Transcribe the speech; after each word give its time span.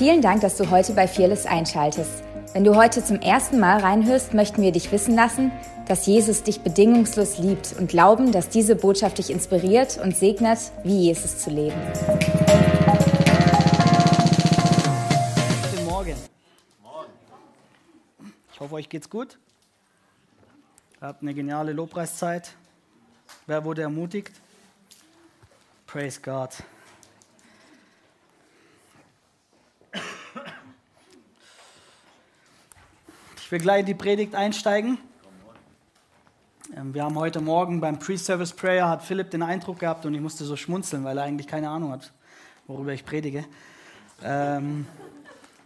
Vielen 0.00 0.22
Dank, 0.22 0.40
dass 0.40 0.56
du 0.56 0.70
heute 0.70 0.94
bei 0.94 1.06
Fearless 1.06 1.44
einschaltest. 1.44 2.24
Wenn 2.54 2.64
du 2.64 2.74
heute 2.74 3.04
zum 3.04 3.20
ersten 3.20 3.60
Mal 3.60 3.80
reinhörst, 3.80 4.32
möchten 4.32 4.62
wir 4.62 4.72
dich 4.72 4.90
wissen 4.92 5.14
lassen, 5.14 5.52
dass 5.88 6.06
Jesus 6.06 6.42
dich 6.42 6.62
bedingungslos 6.62 7.36
liebt 7.36 7.74
und 7.78 7.90
glauben, 7.90 8.32
dass 8.32 8.48
diese 8.48 8.76
Botschaft 8.76 9.18
dich 9.18 9.28
inspiriert 9.28 10.00
und 10.02 10.16
segnet, 10.16 10.58
wie 10.84 11.00
Jesus 11.00 11.40
zu 11.40 11.50
leben. 11.50 11.76
Guten 15.70 15.84
Morgen. 15.84 16.16
Ich 18.54 18.60
hoffe, 18.60 18.76
euch 18.76 18.88
geht's 18.88 19.10
gut. 19.10 19.38
Ihr 21.02 21.08
habt 21.08 21.20
eine 21.20 21.34
geniale 21.34 21.74
Lobpreiszeit. 21.74 22.52
Wer 23.46 23.66
wurde 23.66 23.82
ermutigt? 23.82 24.32
Praise 25.86 26.22
God. 26.22 26.48
Ich 33.50 33.52
will 33.52 33.62
gleich 33.62 33.80
in 33.80 33.86
die 33.86 33.94
Predigt 33.94 34.36
einsteigen. 34.36 34.96
Ähm, 36.76 36.94
wir 36.94 37.02
haben 37.02 37.16
heute 37.16 37.40
Morgen 37.40 37.80
beim 37.80 37.98
Pre-Service 37.98 38.52
Prayer 38.52 38.88
hat 38.88 39.02
Philipp 39.02 39.32
den 39.32 39.42
Eindruck 39.42 39.80
gehabt 39.80 40.06
und 40.06 40.14
ich 40.14 40.20
musste 40.20 40.44
so 40.44 40.54
schmunzeln, 40.54 41.02
weil 41.02 41.18
er 41.18 41.24
eigentlich 41.24 41.48
keine 41.48 41.68
Ahnung 41.68 41.90
hat, 41.90 42.12
worüber 42.68 42.92
ich 42.92 43.04
predige. 43.04 43.44
Ähm, 44.22 44.86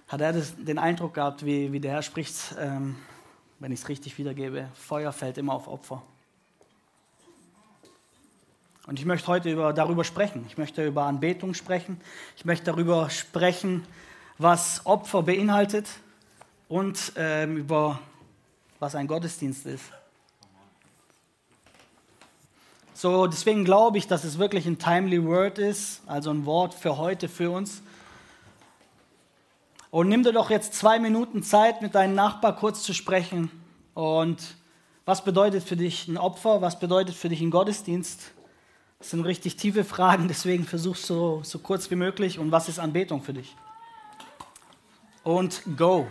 hat 0.08 0.18
er 0.22 0.32
das, 0.32 0.54
den 0.56 0.78
Eindruck 0.78 1.12
gehabt, 1.12 1.44
wie, 1.44 1.72
wie 1.72 1.80
der 1.80 1.92
Herr 1.92 2.00
spricht, 2.00 2.54
ähm, 2.58 2.96
wenn 3.58 3.70
ich 3.70 3.80
es 3.80 3.88
richtig 3.90 4.16
wiedergebe, 4.16 4.70
Feuer 4.72 5.12
fällt 5.12 5.36
immer 5.36 5.52
auf 5.52 5.68
Opfer. 5.68 6.02
Und 8.86 8.98
ich 8.98 9.04
möchte 9.04 9.28
heute 9.28 9.52
über, 9.52 9.74
darüber 9.74 10.04
sprechen. 10.04 10.46
Ich 10.48 10.56
möchte 10.56 10.86
über 10.86 11.02
Anbetung 11.02 11.52
sprechen. 11.52 12.00
Ich 12.38 12.46
möchte 12.46 12.64
darüber 12.64 13.10
sprechen, 13.10 13.84
was 14.38 14.86
Opfer 14.86 15.22
beinhaltet 15.22 15.86
und 16.68 17.12
ähm, 17.16 17.56
über 17.56 17.98
was 18.80 18.94
ein 18.94 19.06
Gottesdienst 19.06 19.66
ist. 19.66 19.84
So, 22.94 23.26
deswegen 23.26 23.64
glaube 23.64 23.98
ich, 23.98 24.06
dass 24.06 24.24
es 24.24 24.38
wirklich 24.38 24.66
ein 24.66 24.78
timely 24.78 25.24
word 25.24 25.58
ist, 25.58 26.00
also 26.06 26.30
ein 26.30 26.46
Wort 26.46 26.74
für 26.74 26.96
heute, 26.96 27.28
für 27.28 27.50
uns. 27.50 27.82
Und 29.90 30.08
nimm 30.08 30.22
dir 30.22 30.32
doch 30.32 30.50
jetzt 30.50 30.74
zwei 30.74 30.98
Minuten 30.98 31.42
Zeit, 31.42 31.82
mit 31.82 31.94
deinem 31.94 32.14
Nachbar 32.14 32.56
kurz 32.56 32.82
zu 32.82 32.94
sprechen. 32.94 33.50
Und 33.94 34.56
was 35.04 35.24
bedeutet 35.24 35.64
für 35.64 35.76
dich 35.76 36.08
ein 36.08 36.16
Opfer? 36.16 36.62
Was 36.62 36.78
bedeutet 36.78 37.14
für 37.14 37.28
dich 37.28 37.40
ein 37.40 37.50
Gottesdienst? 37.50 38.32
Das 38.98 39.10
sind 39.10 39.24
richtig 39.24 39.56
tiefe 39.56 39.84
Fragen, 39.84 40.28
deswegen 40.28 40.64
versuch 40.64 40.96
so, 40.96 41.40
so 41.44 41.58
kurz 41.58 41.90
wie 41.90 41.96
möglich. 41.96 42.38
Und 42.38 42.52
was 42.52 42.68
ist 42.68 42.78
Anbetung 42.78 43.22
für 43.22 43.34
dich? 43.34 43.54
Und 45.22 45.62
go. 45.76 46.06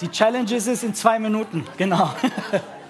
Die 0.00 0.08
Challenge 0.08 0.52
ist 0.54 0.66
es 0.66 0.82
in 0.82 0.94
zwei 0.94 1.18
Minuten, 1.18 1.64
genau. 1.76 2.10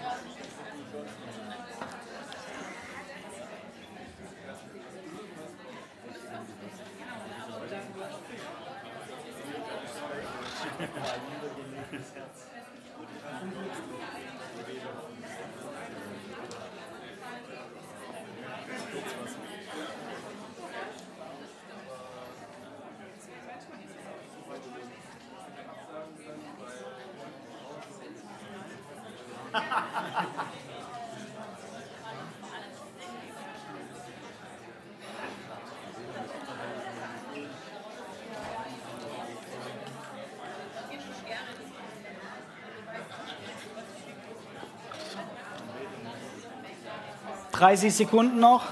30 47.63 47.95
Sekunden 47.95 48.41
noch. 48.41 48.65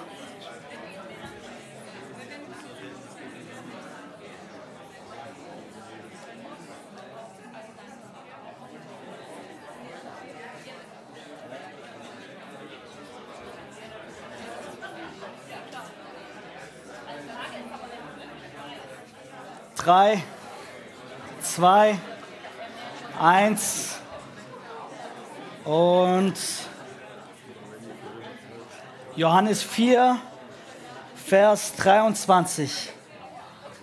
Drei, 19.77 20.21
zwei, 21.41 21.97
eins 23.21 24.01
und 25.65 26.35
Johannes 29.21 29.63
4, 29.63 30.19
Vers 31.15 31.77
23. 31.77 32.89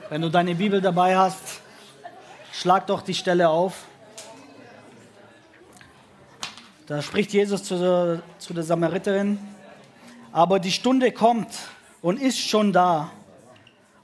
Wenn 0.09 0.24
du 0.24 0.31
deine 0.31 0.56
Bibel 0.56 0.81
dabei 0.81 1.16
hast, 1.16 1.62
schlag 2.52 2.88
doch 2.88 3.03
die 3.03 3.14
Stelle 3.14 3.47
auf. 3.47 3.86
Da 6.88 7.03
spricht 7.03 7.34
Jesus 7.34 7.64
zu 7.66 7.78
der, 7.78 8.24
zu 8.40 8.56
der 8.56 8.64
Samariterin. 8.64 9.38
Aber 10.31 10.58
die 10.58 10.72
Stunde 10.72 11.12
kommt 11.12 11.56
und 12.02 12.20
ist 12.20 12.40
schon 12.40 12.74
da, 12.74 13.12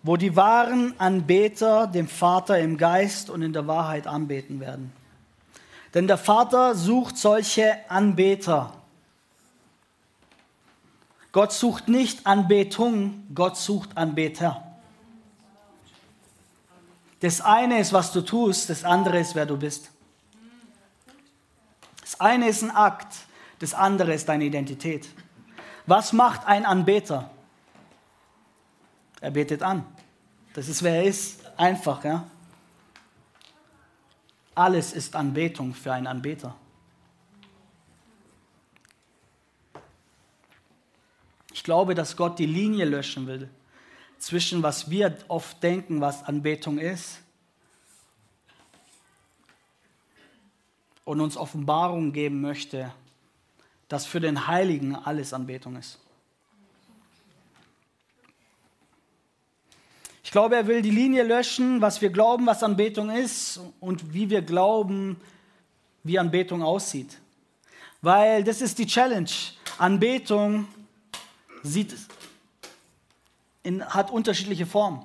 wo 0.03 0.17
die 0.17 0.35
wahren 0.35 0.93
Anbeter 0.99 1.87
dem 1.87 2.07
Vater 2.07 2.59
im 2.59 2.77
Geist 2.77 3.31
und 3.31 3.41
in 3.41 3.53
der 3.53 3.65
Wahrheit 3.65 4.05
anbeten 4.05 4.59
werden. 4.59 4.93
Denn 5.95 6.05
der 6.05 6.19
Vater 6.19 6.75
sucht 6.75 7.17
solche 7.17 7.75
Anbeter. 7.89 8.82
Gott 11.33 11.51
sucht 11.51 11.89
nicht 11.89 12.27
Anbetung, 12.27 13.25
Gott 13.33 13.57
sucht 13.57 13.97
Anbeter. 13.97 14.63
Das 17.19 17.41
eine 17.41 17.79
ist, 17.79 17.91
was 17.91 18.11
du 18.11 18.21
tust, 18.21 18.69
das 18.69 18.83
andere 18.83 19.19
ist, 19.19 19.33
wer 19.33 19.47
du 19.47 19.57
bist. 19.57 19.89
Das 22.01 22.19
eine 22.19 22.47
ist 22.47 22.61
ein 22.61 22.69
Akt, 22.69 23.15
das 23.59 23.73
andere 23.73 24.13
ist 24.13 24.29
deine 24.29 24.43
Identität. 24.43 25.09
Was 25.87 26.13
macht 26.13 26.45
ein 26.45 26.65
Anbeter? 26.65 27.31
Er 29.19 29.31
betet 29.31 29.63
an. 29.63 29.85
Das 30.53 30.67
ist, 30.67 30.83
wer 30.83 30.97
er 30.97 31.03
ist. 31.05 31.39
Einfach, 31.57 32.03
ja. 32.03 32.27
Alles 34.53 34.93
ist 34.93 35.15
Anbetung 35.15 35.73
für 35.73 35.93
einen 35.93 36.07
Anbeter. 36.07 36.55
Ich 41.63 41.65
glaube, 41.65 41.95
dass 41.95 42.17
Gott 42.17 42.39
die 42.39 42.45
Linie 42.45 42.83
löschen 42.83 43.25
will 43.25 43.49
zwischen 44.17 44.61
was 44.63 44.89
wir 44.89 45.17
oft 45.29 45.63
denken, 45.63 46.01
was 46.01 46.21
Anbetung 46.23 46.77
ist, 46.77 47.19
und 51.05 51.21
uns 51.21 51.37
Offenbarung 51.37 52.11
geben 52.11 52.41
möchte, 52.41 52.93
dass 53.87 54.05
für 54.05 54.19
den 54.19 54.45
Heiligen 54.45 54.93
alles 54.93 55.31
Anbetung 55.31 55.77
ist. 55.77 55.99
Ich 60.21 60.31
glaube, 60.31 60.57
er 60.57 60.67
will 60.67 60.81
die 60.81 60.91
Linie 60.91 61.23
löschen, 61.23 61.79
was 61.79 62.01
wir 62.01 62.09
glauben, 62.09 62.45
was 62.45 62.61
Anbetung 62.61 63.09
ist 63.09 63.61
und 63.79 64.13
wie 64.13 64.29
wir 64.29 64.41
glauben, 64.41 65.15
wie 66.03 66.19
Anbetung 66.19 66.61
aussieht. 66.61 67.19
Weil 68.01 68.43
das 68.43 68.59
ist 68.59 68.79
die 68.79 68.85
Challenge. 68.85 69.31
Anbetung 69.77 70.67
sieht, 71.63 71.95
in, 73.63 73.83
hat 73.85 74.11
unterschiedliche 74.11 74.65
Formen. 74.65 75.01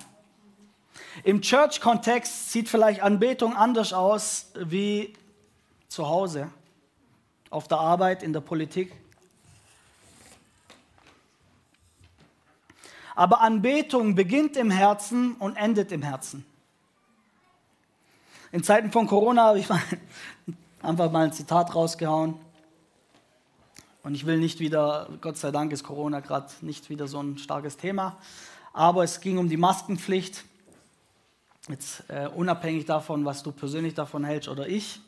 Im 1.25 1.40
Church-Kontext 1.40 2.52
sieht 2.52 2.69
vielleicht 2.69 3.02
Anbetung 3.02 3.56
anders 3.56 3.93
aus 3.93 4.50
wie 4.55 5.14
zu 5.88 6.08
Hause, 6.08 6.50
auf 7.50 7.66
der 7.69 7.78
Arbeit, 7.78 8.22
in 8.22 8.32
der 8.32 8.40
Politik. 8.40 8.93
Aber 13.14 13.40
Anbetung 13.40 14.14
beginnt 14.14 14.56
im 14.56 14.70
Herzen 14.70 15.34
und 15.34 15.56
endet 15.56 15.90
im 15.90 16.02
Herzen. 16.02 16.44
In 18.52 18.62
Zeiten 18.62 18.93
von 18.93 19.06
Corona 19.06 19.46
habe 19.46 19.58
ich 19.58 19.69
mal, 19.69 19.81
einfach 20.82 21.11
mal 21.11 21.25
ein 21.25 21.32
Zitat 21.32 21.75
rausgehauen. 21.75 22.38
Und 24.08 24.14
ich 24.14 24.25
will 24.25 24.38
nicht 24.38 24.58
wieder, 24.58 25.06
Gott 25.20 25.37
sei 25.37 25.50
Dank 25.50 25.70
ist 25.70 25.84
Corona 25.84 26.20
gerade 26.20 26.50
nicht 26.62 26.88
wieder 26.88 27.06
so 27.06 27.20
ein 27.20 27.37
starkes 27.37 27.76
Thema, 27.76 28.16
aber 28.72 29.05
es 29.05 29.20
ging 29.20 29.37
um 29.37 29.50
die 29.50 29.58
Maskenpflicht. 29.58 30.44
Jetzt 31.69 32.05
äh, 32.08 32.26
unabhängig 32.34 32.87
davon, 32.87 33.26
was 33.26 33.43
du 33.43 33.52
persönlich 33.52 33.93
davon 33.93 34.25
hältst 34.25 34.49
oder 34.49 34.66
ich, 34.66 35.02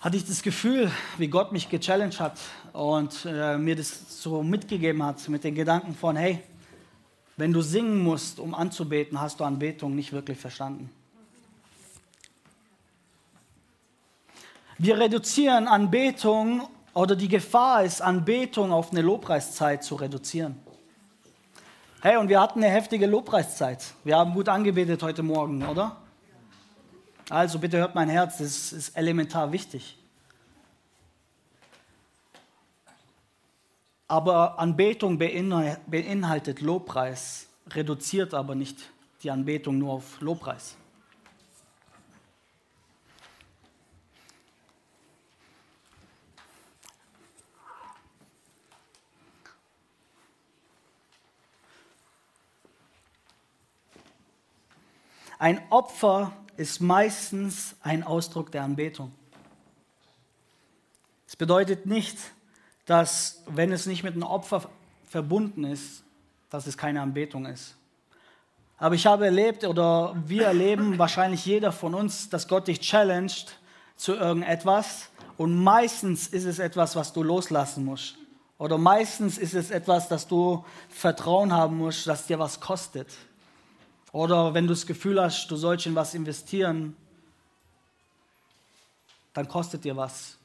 hatte 0.00 0.16
ich 0.16 0.24
das 0.24 0.40
Gefühl, 0.40 0.90
wie 1.18 1.28
Gott 1.28 1.52
mich 1.52 1.68
gechallenged 1.68 2.18
hat 2.18 2.38
und 2.72 3.26
äh, 3.26 3.58
mir 3.58 3.76
das 3.76 4.22
so 4.22 4.42
mitgegeben 4.42 5.02
hat 5.02 5.28
mit 5.28 5.44
den 5.44 5.54
Gedanken 5.54 5.94
von, 5.94 6.16
hey, 6.16 6.42
wenn 7.36 7.52
du 7.52 7.60
singen 7.60 8.02
musst, 8.02 8.40
um 8.40 8.54
anzubeten, 8.54 9.20
hast 9.20 9.40
du 9.40 9.44
Anbetung 9.44 9.94
nicht 9.94 10.14
wirklich 10.14 10.38
verstanden. 10.38 10.88
Wir 14.78 14.96
reduzieren 14.96 15.68
Anbetung 15.68 16.70
oder 16.98 17.14
die 17.14 17.28
Gefahr 17.28 17.84
ist, 17.84 18.02
Anbetung 18.02 18.72
auf 18.72 18.90
eine 18.90 19.02
Lobpreiszeit 19.02 19.84
zu 19.84 19.94
reduzieren. 19.94 20.60
Hey, 22.02 22.16
und 22.16 22.28
wir 22.28 22.40
hatten 22.40 22.58
eine 22.60 22.72
heftige 22.72 23.06
Lobpreiszeit. 23.06 23.94
Wir 24.02 24.16
haben 24.16 24.34
gut 24.34 24.48
angebetet 24.48 25.00
heute 25.04 25.22
Morgen, 25.22 25.64
oder? 25.64 25.96
Also 27.30 27.60
bitte 27.60 27.78
hört 27.78 27.94
mein 27.94 28.08
Herz, 28.08 28.38
das 28.38 28.72
ist 28.72 28.96
elementar 28.96 29.52
wichtig. 29.52 29.96
Aber 34.08 34.58
Anbetung 34.58 35.18
beinhaltet 35.18 36.60
Lobpreis, 36.60 37.46
reduziert 37.70 38.34
aber 38.34 38.56
nicht 38.56 38.90
die 39.22 39.30
Anbetung 39.30 39.78
nur 39.78 39.92
auf 39.92 40.20
Lobpreis. 40.20 40.76
Ein 55.38 55.60
Opfer 55.70 56.32
ist 56.56 56.80
meistens 56.80 57.76
ein 57.82 58.02
Ausdruck 58.02 58.50
der 58.50 58.64
Anbetung. 58.64 59.12
Es 61.28 61.36
bedeutet 61.36 61.86
nicht, 61.86 62.18
dass 62.86 63.42
wenn 63.46 63.70
es 63.70 63.86
nicht 63.86 64.02
mit 64.02 64.14
einem 64.14 64.24
Opfer 64.24 64.68
verbunden 65.06 65.62
ist, 65.64 66.02
dass 66.50 66.66
es 66.66 66.76
keine 66.76 67.00
Anbetung 67.00 67.46
ist. 67.46 67.76
Aber 68.78 68.94
ich 68.96 69.06
habe 69.06 69.26
erlebt 69.26 69.64
oder 69.64 70.16
wir 70.26 70.46
erleben 70.46 70.98
wahrscheinlich 70.98 71.46
jeder 71.46 71.70
von 71.70 71.94
uns, 71.94 72.28
dass 72.28 72.48
Gott 72.48 72.66
dich 72.66 72.80
challenged 72.80 73.58
zu 73.94 74.14
irgendetwas 74.14 75.10
und 75.36 75.62
meistens 75.62 76.26
ist 76.26 76.44
es 76.44 76.58
etwas, 76.58 76.96
was 76.96 77.12
du 77.12 77.22
loslassen 77.22 77.84
musst. 77.84 78.16
Oder 78.58 78.76
meistens 78.76 79.38
ist 79.38 79.54
es 79.54 79.70
etwas, 79.70 80.08
das 80.08 80.26
du 80.26 80.64
Vertrauen 80.88 81.52
haben 81.52 81.78
musst, 81.78 82.08
das 82.08 82.26
dir 82.26 82.40
was 82.40 82.58
kostet. 82.58 83.06
Oder 84.12 84.54
wenn 84.54 84.66
du 84.66 84.72
das 84.72 84.86
Gefühl 84.86 85.20
hast, 85.20 85.48
du 85.50 85.56
sollst 85.56 85.86
in 85.86 85.94
was 85.94 86.14
investieren, 86.14 86.96
dann 89.34 89.48
kostet 89.48 89.84
dir 89.84 89.96
was. 89.96 90.38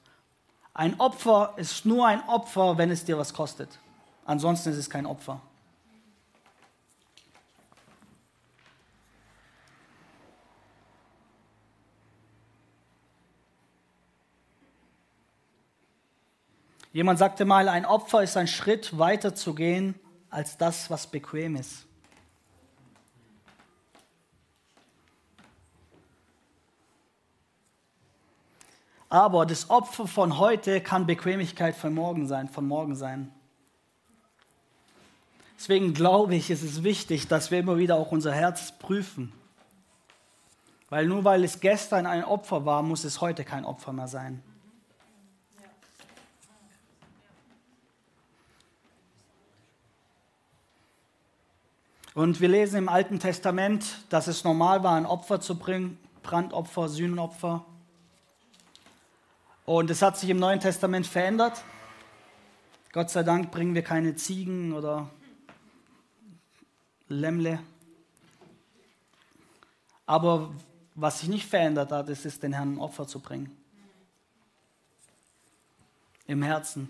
Ein 0.74 1.00
Opfer 1.00 1.54
ist 1.58 1.86
nur 1.86 2.08
ein 2.08 2.22
Opfer, 2.28 2.78
wenn 2.78 2.90
es 2.92 3.06
dir 3.06 3.18
was 3.18 3.34
kostet. 3.34 3.80
Ansonsten 4.26 4.70
ist 4.70 4.78
es 4.78 4.90
kein 4.90 5.06
Opfer. 5.06 5.42
Jemand 16.92 17.18
sagte 17.18 17.46
mal, 17.46 17.70
ein 17.70 17.86
Opfer 17.86 18.22
ist 18.22 18.38
ein 18.38 18.48
Schritt 18.48 19.00
weiter 19.00 19.34
zu 19.34 19.56
gehen 19.56 19.96
als 20.30 20.58
das, 20.58 20.92
was 20.92 21.08
bequem 21.08 21.56
ist. 21.56 21.88
Aber 29.14 29.46
das 29.46 29.70
Opfer 29.70 30.08
von 30.08 30.40
heute 30.40 30.82
kann 30.82 31.06
Bequemlichkeit 31.06 31.76
von 31.76 31.94
morgen 31.94 32.28
sein, 32.28 32.50
von 32.50 32.68
morgen 32.68 32.96
sein. 32.96 33.32
Deswegen 35.56 35.94
glaube 35.94 36.34
ich, 36.34 36.50
ist 36.50 36.64
es 36.64 36.82
wichtig, 36.82 37.28
dass 37.28 37.52
wir 37.52 37.60
immer 37.60 37.78
wieder 37.78 37.96
auch 37.96 38.12
unser 38.12 38.34
Herz 38.34 38.72
prüfen. 38.72 39.32
Weil 40.90 41.06
nur 41.06 41.24
weil 41.24 41.44
es 41.44 41.60
gestern 41.60 42.08
ein 42.08 42.24
Opfer 42.24 42.66
war, 42.66 42.82
muss 42.82 43.04
es 43.04 43.22
heute 43.22 43.46
kein 43.46 43.66
Opfer 43.66 43.94
mehr 43.94 44.08
sein. 44.08 44.42
Und 52.16 52.42
wir 52.42 52.50
lesen 52.50 52.78
im 52.78 52.90
Alten 52.90 53.20
Testament, 53.20 53.86
dass 54.10 54.26
es 54.26 54.44
normal 54.44 54.82
war, 54.84 54.96
ein 54.96 55.06
Opfer 55.06 55.40
zu 55.40 55.60
bringen, 55.60 56.00
Brandopfer, 56.24 56.90
Sühnenopfer. 56.90 57.64
Und 59.66 59.90
es 59.90 60.02
hat 60.02 60.18
sich 60.18 60.30
im 60.30 60.40
Neuen 60.40 60.60
Testament 60.60 61.08
verändert. 61.08 61.64
Gott 62.92 63.10
sei 63.10 63.24
Dank 63.24 63.50
bringen 63.50 63.74
wir 63.74 63.82
keine 63.82 64.16
Ziegen 64.16 64.74
oder 64.74 65.10
Lämmle. 67.08 67.60
Aber 70.06 70.52
was 70.96 71.22
sich 71.22 71.30
nicht 71.30 71.48
verändert 71.48 71.92
hat, 71.92 72.10
ist 72.10 72.26
es, 72.26 72.40
den 72.40 72.54
Herrn 72.54 72.74
ein 72.74 72.80
Opfer 72.80 73.08
zu 73.08 73.20
bringen. 73.20 73.56
Im 76.28 76.44
Herzen. 76.44 76.90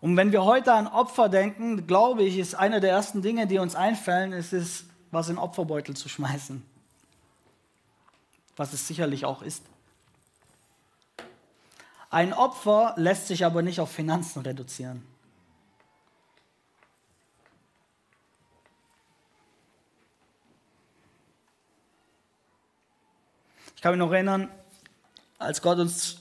Und 0.00 0.16
wenn 0.16 0.30
wir 0.30 0.44
heute 0.44 0.74
an 0.74 0.86
Opfer 0.86 1.28
denken, 1.28 1.86
glaube 1.86 2.22
ich, 2.22 2.38
ist 2.38 2.54
eine 2.54 2.80
der 2.80 2.90
ersten 2.90 3.22
Dinge, 3.22 3.46
die 3.46 3.58
uns 3.58 3.74
einfallen, 3.74 4.32
ist 4.32 4.52
es, 4.52 4.84
was 5.10 5.30
in 5.30 5.38
Opferbeutel 5.38 5.96
zu 5.96 6.08
schmeißen 6.08 6.62
was 8.58 8.72
es 8.72 8.86
sicherlich 8.86 9.24
auch 9.24 9.42
ist. 9.42 9.62
Ein 12.10 12.32
Opfer 12.32 12.94
lässt 12.96 13.28
sich 13.28 13.44
aber 13.44 13.62
nicht 13.62 13.80
auf 13.80 13.90
Finanzen 13.90 14.42
reduzieren. 14.42 15.02
Ich 23.76 23.82
kann 23.82 23.92
mich 23.92 24.00
noch 24.00 24.10
erinnern, 24.10 24.48
als 25.38 25.62
Gott 25.62 25.78
uns, 25.78 26.18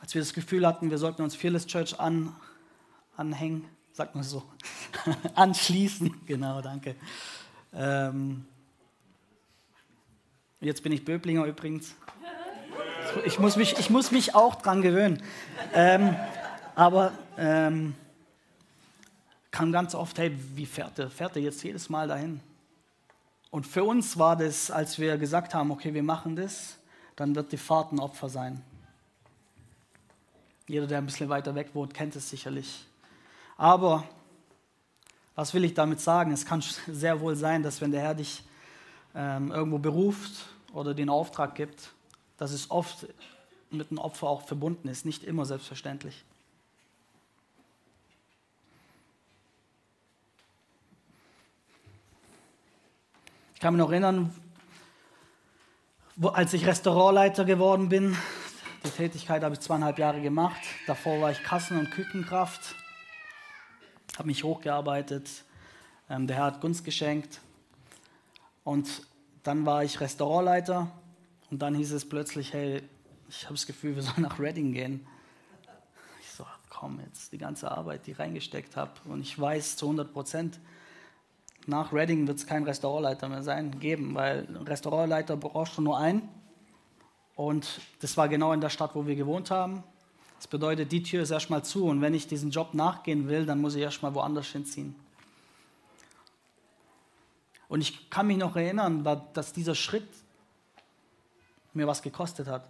als 0.00 0.14
wir 0.14 0.20
das 0.20 0.32
Gefühl 0.32 0.64
hatten, 0.64 0.90
wir 0.90 0.98
sollten 0.98 1.22
uns 1.22 1.34
Fearless 1.34 1.66
Church 1.66 1.98
an, 1.98 2.36
anhängen, 3.16 3.64
sagt 3.92 4.14
man 4.14 4.22
so, 4.22 4.44
anschließen, 5.34 6.20
genau, 6.26 6.60
danke. 6.60 6.94
Ähm, 7.72 8.46
Jetzt 10.62 10.82
bin 10.82 10.92
ich 10.92 11.06
Böblinger 11.06 11.46
übrigens. 11.46 11.94
Ich 13.24 13.38
muss 13.38 13.56
mich, 13.56 13.78
ich 13.78 13.88
muss 13.88 14.10
mich 14.10 14.34
auch 14.34 14.56
dran 14.56 14.82
gewöhnen. 14.82 15.22
Ähm, 15.72 16.14
aber 16.74 17.12
ähm, 17.38 17.94
kam 19.50 19.72
ganz 19.72 19.94
oft, 19.94 20.18
hey, 20.18 20.36
wie 20.54 20.66
fährt 20.66 20.98
er? 20.98 21.08
Fährt 21.08 21.34
er 21.36 21.40
jetzt 21.40 21.62
jedes 21.62 21.88
Mal 21.88 22.08
dahin? 22.08 22.40
Und 23.50 23.66
für 23.66 23.84
uns 23.84 24.18
war 24.18 24.36
das, 24.36 24.70
als 24.70 24.98
wir 24.98 25.16
gesagt 25.16 25.54
haben, 25.54 25.70
okay, 25.70 25.94
wir 25.94 26.02
machen 26.02 26.36
das, 26.36 26.76
dann 27.16 27.34
wird 27.34 27.52
die 27.52 27.56
Fahrt 27.56 27.92
ein 27.92 27.98
Opfer 27.98 28.28
sein. 28.28 28.62
Jeder, 30.68 30.86
der 30.86 30.98
ein 30.98 31.06
bisschen 31.06 31.30
weiter 31.30 31.54
weg 31.54 31.70
wohnt, 31.72 31.94
kennt 31.94 32.14
es 32.16 32.28
sicherlich. 32.28 32.84
Aber 33.56 34.04
was 35.34 35.54
will 35.54 35.64
ich 35.64 35.72
damit 35.72 36.02
sagen? 36.02 36.32
Es 36.32 36.44
kann 36.44 36.62
sehr 36.86 37.18
wohl 37.20 37.34
sein, 37.34 37.62
dass 37.62 37.80
wenn 37.80 37.92
der 37.92 38.02
Herr 38.02 38.14
dich 38.14 38.44
ähm, 39.14 39.50
irgendwo 39.50 39.78
beruft 39.78 40.46
oder 40.72 40.94
den 40.94 41.08
Auftrag 41.08 41.54
gibt, 41.54 41.92
dass 42.36 42.52
es 42.52 42.70
oft 42.70 43.06
mit 43.70 43.90
einem 43.90 43.98
Opfer 43.98 44.28
auch 44.28 44.42
verbunden 44.42 44.88
ist, 44.88 45.04
nicht 45.04 45.24
immer 45.24 45.44
selbstverständlich. 45.44 46.24
Ich 53.54 53.60
kann 53.60 53.74
mich 53.74 53.78
noch 53.78 53.90
erinnern, 53.90 54.34
wo, 56.16 56.28
als 56.28 56.54
ich 56.54 56.66
Restaurantleiter 56.66 57.44
geworden 57.44 57.90
bin, 57.90 58.16
die 58.84 58.90
Tätigkeit 58.90 59.42
habe 59.42 59.54
ich 59.54 59.60
zweieinhalb 59.60 59.98
Jahre 59.98 60.22
gemacht. 60.22 60.60
Davor 60.86 61.20
war 61.20 61.30
ich 61.30 61.42
Kassen- 61.42 61.78
und 61.78 61.90
Küchenkraft, 61.90 62.74
habe 64.16 64.28
mich 64.28 64.44
hochgearbeitet. 64.44 65.44
Ähm, 66.08 66.26
der 66.26 66.36
Herr 66.36 66.44
hat 66.46 66.60
Gunst 66.62 66.84
geschenkt. 66.86 67.40
Und 68.64 69.02
dann 69.42 69.64
war 69.66 69.84
ich 69.84 70.00
Restaurantleiter 70.00 70.90
und 71.50 71.60
dann 71.62 71.74
hieß 71.74 71.92
es 71.92 72.08
plötzlich, 72.08 72.52
hey, 72.52 72.82
ich 73.28 73.44
habe 73.44 73.54
das 73.54 73.66
Gefühl, 73.66 73.96
wir 73.96 74.02
sollen 74.04 74.22
nach 74.22 74.38
Reading 74.38 74.72
gehen. 74.72 75.06
Ich 76.20 76.30
so, 76.30 76.44
komm 76.68 77.00
jetzt, 77.00 77.32
die 77.32 77.38
ganze 77.38 77.70
Arbeit, 77.70 78.06
die 78.06 78.12
ich 78.12 78.18
reingesteckt 78.18 78.76
habe 78.76 78.92
und 79.06 79.20
ich 79.20 79.38
weiß 79.38 79.76
zu 79.76 79.86
100 79.86 80.12
Prozent, 80.12 80.60
nach 81.66 81.92
Reading 81.92 82.26
wird 82.26 82.38
es 82.38 82.46
keinen 82.46 82.64
Restaurantleiter 82.64 83.28
mehr 83.28 83.42
sein, 83.42 83.78
geben, 83.78 84.14
weil 84.14 84.46
Restaurantleiter 84.64 85.36
brauchst 85.36 85.76
du 85.76 85.82
nur 85.82 85.98
einen 85.98 86.28
Und 87.36 87.80
das 88.00 88.16
war 88.16 88.28
genau 88.28 88.52
in 88.52 88.60
der 88.60 88.70
Stadt, 88.70 88.94
wo 88.94 89.06
wir 89.06 89.14
gewohnt 89.14 89.50
haben. 89.50 89.82
Das 90.36 90.46
bedeutet, 90.46 90.90
die 90.90 91.02
Tür 91.02 91.22
ist 91.22 91.30
erstmal 91.30 91.62
zu. 91.64 91.84
Und 91.84 92.00
wenn 92.00 92.14
ich 92.14 92.26
diesen 92.26 92.50
Job 92.50 92.72
nachgehen 92.72 93.28
will, 93.28 93.44
dann 93.44 93.60
muss 93.60 93.74
ich 93.74 93.82
erstmal 93.82 94.14
woanders 94.14 94.46
hinziehen. 94.46 94.94
Und 97.70 97.82
ich 97.82 98.10
kann 98.10 98.26
mich 98.26 98.36
noch 98.36 98.56
erinnern, 98.56 99.04
dass 99.32 99.52
dieser 99.52 99.76
Schritt 99.76 100.08
mir 101.72 101.86
was 101.86 102.02
gekostet 102.02 102.48
hat. 102.48 102.68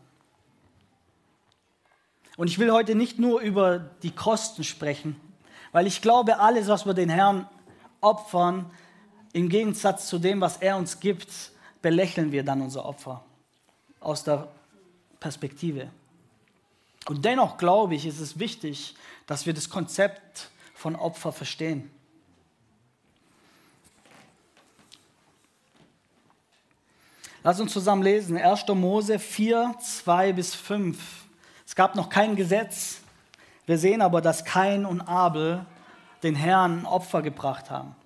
Und 2.37 2.49
ich 2.49 2.59
will 2.59 2.71
heute 2.71 2.95
nicht 2.95 3.19
nur 3.19 3.41
über 3.41 3.79
die 3.79 4.11
Kosten 4.11 4.63
sprechen, 4.63 5.19
weil 5.73 5.87
ich 5.87 6.03
glaube, 6.03 6.39
alles, 6.39 6.69
was 6.69 6.85
wir 6.85 6.93
den 6.93 7.09
Herrn 7.09 7.49
opfern, 8.03 8.71
im 9.33 9.49
Gegensatz 9.49 10.07
zu 10.07 10.19
dem, 10.19 10.43
was 10.43 10.59
er 10.59 10.77
uns 10.77 11.01
gibt, 11.01 11.31
belächeln 11.81 12.31
wir 12.31 12.45
dann 12.45 12.61
unser 12.61 12.85
Opfer 12.85 13.25
aus 14.01 14.23
der 14.23 14.49
Perspektive. 15.19 15.89
Und 17.09 17.25
dennoch 17.25 17.57
glaube 17.57 17.95
ich, 17.95 18.05
ist 18.05 18.21
es 18.21 18.39
wichtig, 18.39 18.95
dass 19.27 19.47
wir 19.47 19.55
das 19.55 19.71
Konzept 19.71 20.51
von 20.75 20.95
Opfer 20.95 21.33
verstehen. 21.33 21.91
Lass 27.43 27.59
uns 27.59 27.73
zusammen 27.73 28.03
lesen. 28.03 28.37
1. 28.37 28.69
Mose 28.69 29.19
4, 29.19 29.75
2 29.81 30.33
bis 30.35 30.55
5. 30.55 30.99
Es 31.67 31.75
gab 31.75 31.95
noch 31.95 32.11
kein 32.11 32.37
Gesetz. 32.37 33.01
Wir 33.65 33.79
sehen 33.79 34.03
aber, 34.03 34.21
dass 34.21 34.45
Kain 34.45 34.85
und 34.85 35.01
Abel 35.01 35.65
den 36.23 36.35
Herrn 36.35 36.85
Opfer 36.85 37.23
gebracht 37.23 37.71
haben. 37.71 37.97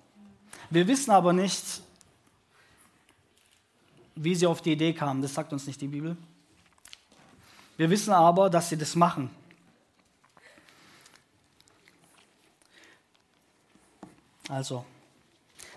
Wir 0.69 0.87
wissen 0.87 1.11
aber 1.11 1.33
nicht, 1.33 1.81
wie 4.15 4.35
sie 4.35 4.47
auf 4.47 4.61
die 4.61 4.71
Idee 4.71 4.93
kamen. 4.93 5.21
Das 5.21 5.33
sagt 5.33 5.51
uns 5.51 5.67
nicht 5.67 5.81
die 5.81 5.87
Bibel. 5.87 6.15
Wir 7.75 7.89
wissen 7.89 8.13
aber, 8.13 8.49
dass 8.49 8.69
sie 8.69 8.77
das 8.77 8.95
machen. 8.95 9.29
Also, 14.47 14.85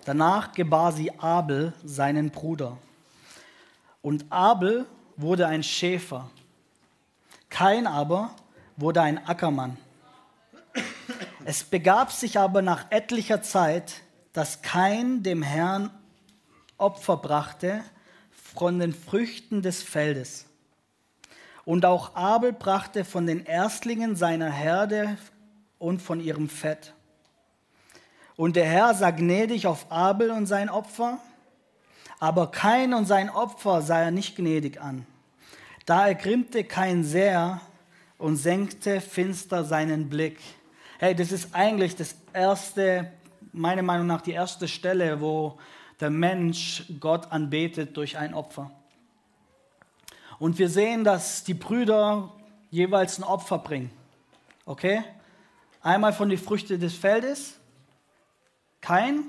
danach 0.04 0.52
gebar 0.52 0.92
sie 0.92 1.18
Abel, 1.18 1.72
seinen 1.82 2.30
Bruder. 2.30 2.78
Und 4.02 4.26
Abel 4.30 4.86
wurde 5.16 5.46
ein 5.46 5.62
Schäfer. 5.62 6.30
Kain 7.48 7.86
aber 7.86 8.30
wurde 8.76 9.02
ein 9.02 9.26
Ackermann. 9.26 9.76
Es 11.44 11.64
begab 11.64 12.12
sich 12.12 12.38
aber 12.38 12.62
nach 12.62 12.86
etlicher 12.90 13.42
Zeit, 13.42 14.02
dass 14.32 14.62
Kain 14.62 15.22
dem 15.22 15.42
Herrn 15.42 15.90
Opfer 16.76 17.16
brachte 17.16 17.82
von 18.30 18.78
den 18.78 18.94
Früchten 18.94 19.62
des 19.62 19.82
Feldes. 19.82 20.46
Und 21.64 21.84
auch 21.84 22.14
Abel 22.14 22.52
brachte 22.52 23.04
von 23.04 23.26
den 23.26 23.44
Erstlingen 23.44 24.14
seiner 24.14 24.50
Herde 24.50 25.18
und 25.78 26.00
von 26.00 26.20
ihrem 26.20 26.48
Fett. 26.48 26.94
Und 28.36 28.56
der 28.56 28.66
Herr 28.66 28.94
sah 28.94 29.10
gnädig 29.10 29.66
auf 29.66 29.90
Abel 29.90 30.30
und 30.30 30.46
sein 30.46 30.70
Opfer 30.70 31.18
aber 32.20 32.50
Kain 32.50 32.94
und 32.94 33.06
sein 33.06 33.30
Opfer 33.30 33.82
sah 33.82 34.00
er 34.00 34.10
nicht 34.10 34.36
gnädig 34.36 34.80
an. 34.80 35.06
Da 35.86 36.08
ergrimmte 36.08 36.64
Kain 36.64 37.04
sehr 37.04 37.60
und 38.18 38.36
senkte 38.36 39.00
finster 39.00 39.64
seinen 39.64 40.08
Blick. 40.08 40.38
Hey, 40.98 41.14
das 41.14 41.32
ist 41.32 41.54
eigentlich 41.54 41.96
das 41.96 42.16
erste, 42.32 43.12
meiner 43.52 43.82
Meinung 43.82 44.06
nach 44.06 44.20
die 44.20 44.32
erste 44.32 44.66
Stelle, 44.66 45.20
wo 45.20 45.58
der 46.00 46.10
Mensch 46.10 46.84
Gott 47.00 47.30
anbetet 47.30 47.96
durch 47.96 48.18
ein 48.18 48.34
Opfer. 48.34 48.70
Und 50.38 50.58
wir 50.58 50.68
sehen, 50.68 51.04
dass 51.04 51.44
die 51.44 51.54
Brüder 51.54 52.32
jeweils 52.70 53.18
ein 53.18 53.24
Opfer 53.24 53.58
bringen. 53.58 53.90
Okay? 54.66 55.02
Einmal 55.80 56.12
von 56.12 56.28
den 56.28 56.38
Früchten 56.38 56.78
des 56.78 56.94
Feldes. 56.94 57.58
Kein. 58.80 59.24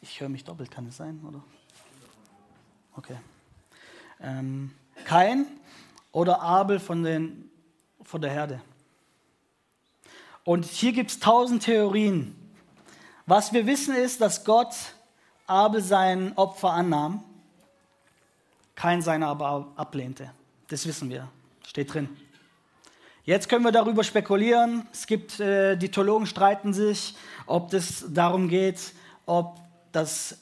Ich 0.00 0.20
höre 0.20 0.28
mich 0.28 0.44
doppelt, 0.44 0.70
kann 0.70 0.86
es 0.86 0.96
sein, 0.96 1.20
oder? 1.26 1.42
Okay. 2.96 3.16
Ähm, 4.22 4.70
Kain 5.04 5.46
oder 6.12 6.40
Abel 6.40 6.80
von, 6.80 7.02
den, 7.02 7.50
von 8.02 8.22
der 8.22 8.30
Herde. 8.30 8.60
Und 10.44 10.64
hier 10.64 10.92
gibt 10.92 11.10
es 11.10 11.20
tausend 11.20 11.64
Theorien. 11.64 12.34
Was 13.26 13.52
wir 13.52 13.66
wissen 13.66 13.94
ist, 13.94 14.20
dass 14.20 14.44
Gott 14.44 14.74
Abel 15.46 15.82
sein 15.82 16.32
Opfer 16.36 16.70
annahm, 16.72 17.22
Kain 18.74 19.02
seine 19.02 19.26
aber 19.26 19.72
ablehnte. 19.76 20.30
Das 20.68 20.86
wissen 20.86 21.10
wir, 21.10 21.28
steht 21.66 21.92
drin. 21.92 22.08
Jetzt 23.24 23.48
können 23.48 23.64
wir 23.64 23.72
darüber 23.72 24.04
spekulieren. 24.04 24.86
Es 24.92 25.06
gibt, 25.06 25.40
äh, 25.40 25.76
die 25.76 25.90
Theologen 25.90 26.26
streiten 26.26 26.72
sich, 26.72 27.16
ob 27.46 27.72
es 27.72 28.04
darum 28.08 28.48
geht, 28.48 28.92
ob 29.26 29.58
das 29.92 30.38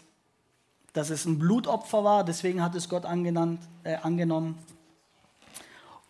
dass 0.94 1.10
es 1.10 1.26
ein 1.26 1.38
Blutopfer 1.38 2.04
war, 2.04 2.24
deswegen 2.24 2.62
hat 2.62 2.74
es 2.74 2.88
Gott 2.88 3.04
angenannt, 3.04 3.60
äh, 3.82 3.96
angenommen. 3.96 4.56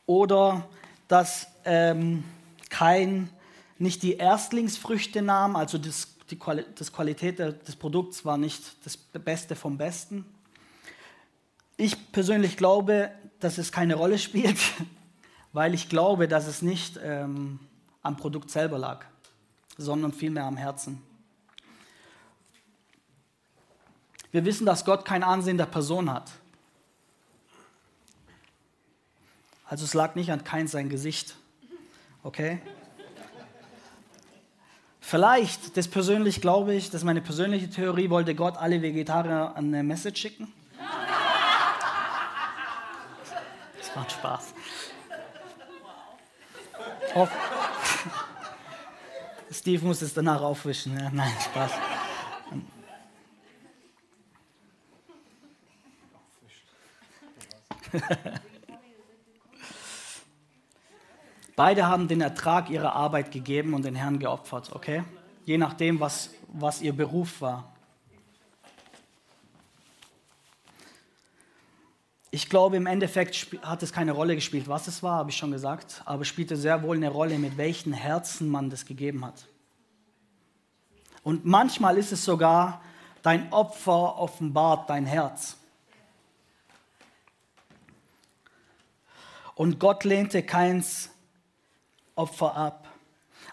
Oder 0.06 0.68
dass 1.08 1.48
ähm, 1.64 2.22
kein, 2.68 3.30
nicht 3.78 4.02
die 4.02 4.16
Erstlingsfrüchte 4.16 5.22
nahm, 5.22 5.56
also 5.56 5.78
das, 5.78 6.14
die 6.30 6.38
Quali 6.38 6.64
das 6.74 6.92
Qualität 6.92 7.38
des 7.38 7.76
Produkts 7.76 8.26
war 8.26 8.36
nicht 8.36 8.62
das 8.84 8.96
Beste 8.96 9.56
vom 9.56 9.78
Besten. 9.78 10.26
Ich 11.78 12.12
persönlich 12.12 12.58
glaube, 12.58 13.10
dass 13.40 13.56
es 13.56 13.72
keine 13.72 13.94
Rolle 13.94 14.18
spielt, 14.18 14.58
weil 15.54 15.72
ich 15.72 15.88
glaube, 15.88 16.28
dass 16.28 16.46
es 16.46 16.60
nicht 16.60 17.00
ähm, 17.02 17.58
am 18.02 18.18
Produkt 18.18 18.50
selber 18.50 18.78
lag, 18.78 19.06
sondern 19.78 20.12
vielmehr 20.12 20.44
am 20.44 20.58
Herzen. 20.58 21.00
Wir 24.34 24.44
wissen, 24.44 24.66
dass 24.66 24.84
Gott 24.84 25.04
kein 25.04 25.22
Ansehen 25.22 25.58
der 25.58 25.66
Person 25.66 26.12
hat. 26.12 26.32
Also 29.66 29.84
es 29.84 29.94
lag 29.94 30.16
nicht 30.16 30.32
an 30.32 30.42
kein 30.42 30.66
sein 30.66 30.88
Gesicht. 30.88 31.36
Okay? 32.24 32.60
Vielleicht, 34.98 35.76
das 35.76 35.86
persönlich 35.86 36.40
glaube 36.40 36.74
ich, 36.74 36.86
das 36.86 37.02
ist 37.02 37.04
meine 37.04 37.20
persönliche 37.20 37.70
Theorie, 37.70 38.10
wollte 38.10 38.34
Gott 38.34 38.56
alle 38.56 38.82
Vegetarier 38.82 39.52
eine 39.54 39.84
Message 39.84 40.20
schicken. 40.20 40.52
Das 43.78 43.94
macht 43.94 44.10
Spaß. 44.10 44.52
Oh. 47.14 47.28
Steve 49.52 49.86
muss 49.86 50.02
es 50.02 50.12
danach 50.12 50.40
aufwischen. 50.40 50.98
Ja, 50.98 51.08
nein, 51.12 51.32
Spaß. 51.40 51.70
Beide 61.56 61.86
haben 61.86 62.08
den 62.08 62.20
Ertrag 62.20 62.68
ihrer 62.70 62.94
Arbeit 62.94 63.30
gegeben 63.30 63.74
und 63.74 63.84
den 63.84 63.94
Herrn 63.94 64.18
geopfert, 64.18 64.72
okay? 64.72 65.04
Je 65.44 65.58
nachdem, 65.58 66.00
was, 66.00 66.30
was 66.48 66.82
ihr 66.82 66.92
Beruf 66.92 67.40
war. 67.40 67.72
Ich 72.30 72.48
glaube, 72.48 72.76
im 72.76 72.86
Endeffekt 72.86 73.46
hat 73.62 73.84
es 73.84 73.92
keine 73.92 74.10
Rolle 74.10 74.34
gespielt, 74.34 74.66
was 74.66 74.88
es 74.88 75.04
war, 75.04 75.18
habe 75.18 75.30
ich 75.30 75.36
schon 75.36 75.52
gesagt, 75.52 76.02
aber 76.04 76.24
spielte 76.24 76.56
sehr 76.56 76.82
wohl 76.82 76.96
eine 76.96 77.10
Rolle, 77.10 77.38
mit 77.38 77.56
welchen 77.56 77.92
Herzen 77.92 78.48
man 78.48 78.70
das 78.70 78.86
gegeben 78.86 79.24
hat. 79.24 79.46
Und 81.22 81.44
manchmal 81.44 81.96
ist 81.96 82.10
es 82.10 82.24
sogar, 82.24 82.82
dein 83.22 83.52
Opfer 83.52 84.18
offenbart 84.18 84.90
dein 84.90 85.06
Herz. 85.06 85.58
Und 89.54 89.78
Gott 89.78 90.04
lehnte 90.04 90.42
keins 90.42 91.10
Opfer 92.14 92.56
ab. 92.56 92.88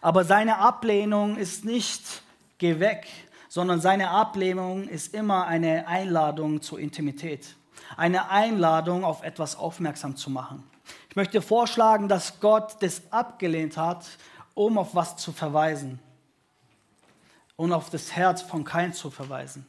Aber 0.01 0.23
seine 0.23 0.57
Ablehnung 0.57 1.37
ist 1.37 1.65
nicht 1.65 2.23
geh 2.57 2.79
weg, 2.79 3.07
sondern 3.49 3.81
seine 3.81 4.09
Ablehnung 4.09 4.87
ist 4.87 5.13
immer 5.13 5.45
eine 5.45 5.87
Einladung 5.87 6.61
zur 6.61 6.79
Intimität. 6.79 7.55
Eine 7.97 8.29
Einladung, 8.29 9.03
auf 9.03 9.23
etwas 9.23 9.55
aufmerksam 9.55 10.15
zu 10.15 10.29
machen. 10.29 10.63
Ich 11.09 11.15
möchte 11.15 11.41
vorschlagen, 11.41 12.07
dass 12.07 12.39
Gott 12.39 12.77
das 12.79 13.01
abgelehnt 13.11 13.77
hat, 13.77 14.05
um 14.53 14.77
auf 14.77 14.95
was 14.95 15.17
zu 15.17 15.31
verweisen. 15.31 15.99
Und 17.57 17.73
auf 17.73 17.89
das 17.89 18.13
Herz 18.13 18.41
von 18.41 18.63
Kain 18.63 18.93
zu 18.93 19.11
verweisen. 19.11 19.67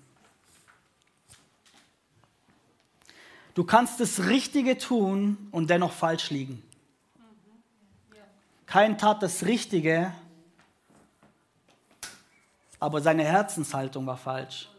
Du 3.55 3.65
kannst 3.65 4.01
das 4.01 4.27
Richtige 4.27 4.79
tun 4.79 5.49
und 5.51 5.69
dennoch 5.69 5.93
falsch 5.93 6.31
liegen. 6.31 6.63
Kein 8.67 8.97
tat 8.97 9.23
das 9.23 9.45
Richtige, 9.45 10.15
aber 12.81 13.03
seine 13.03 13.25
Herzenshaltung 13.25 14.07
war 14.07 14.17
falsch. 14.17 14.71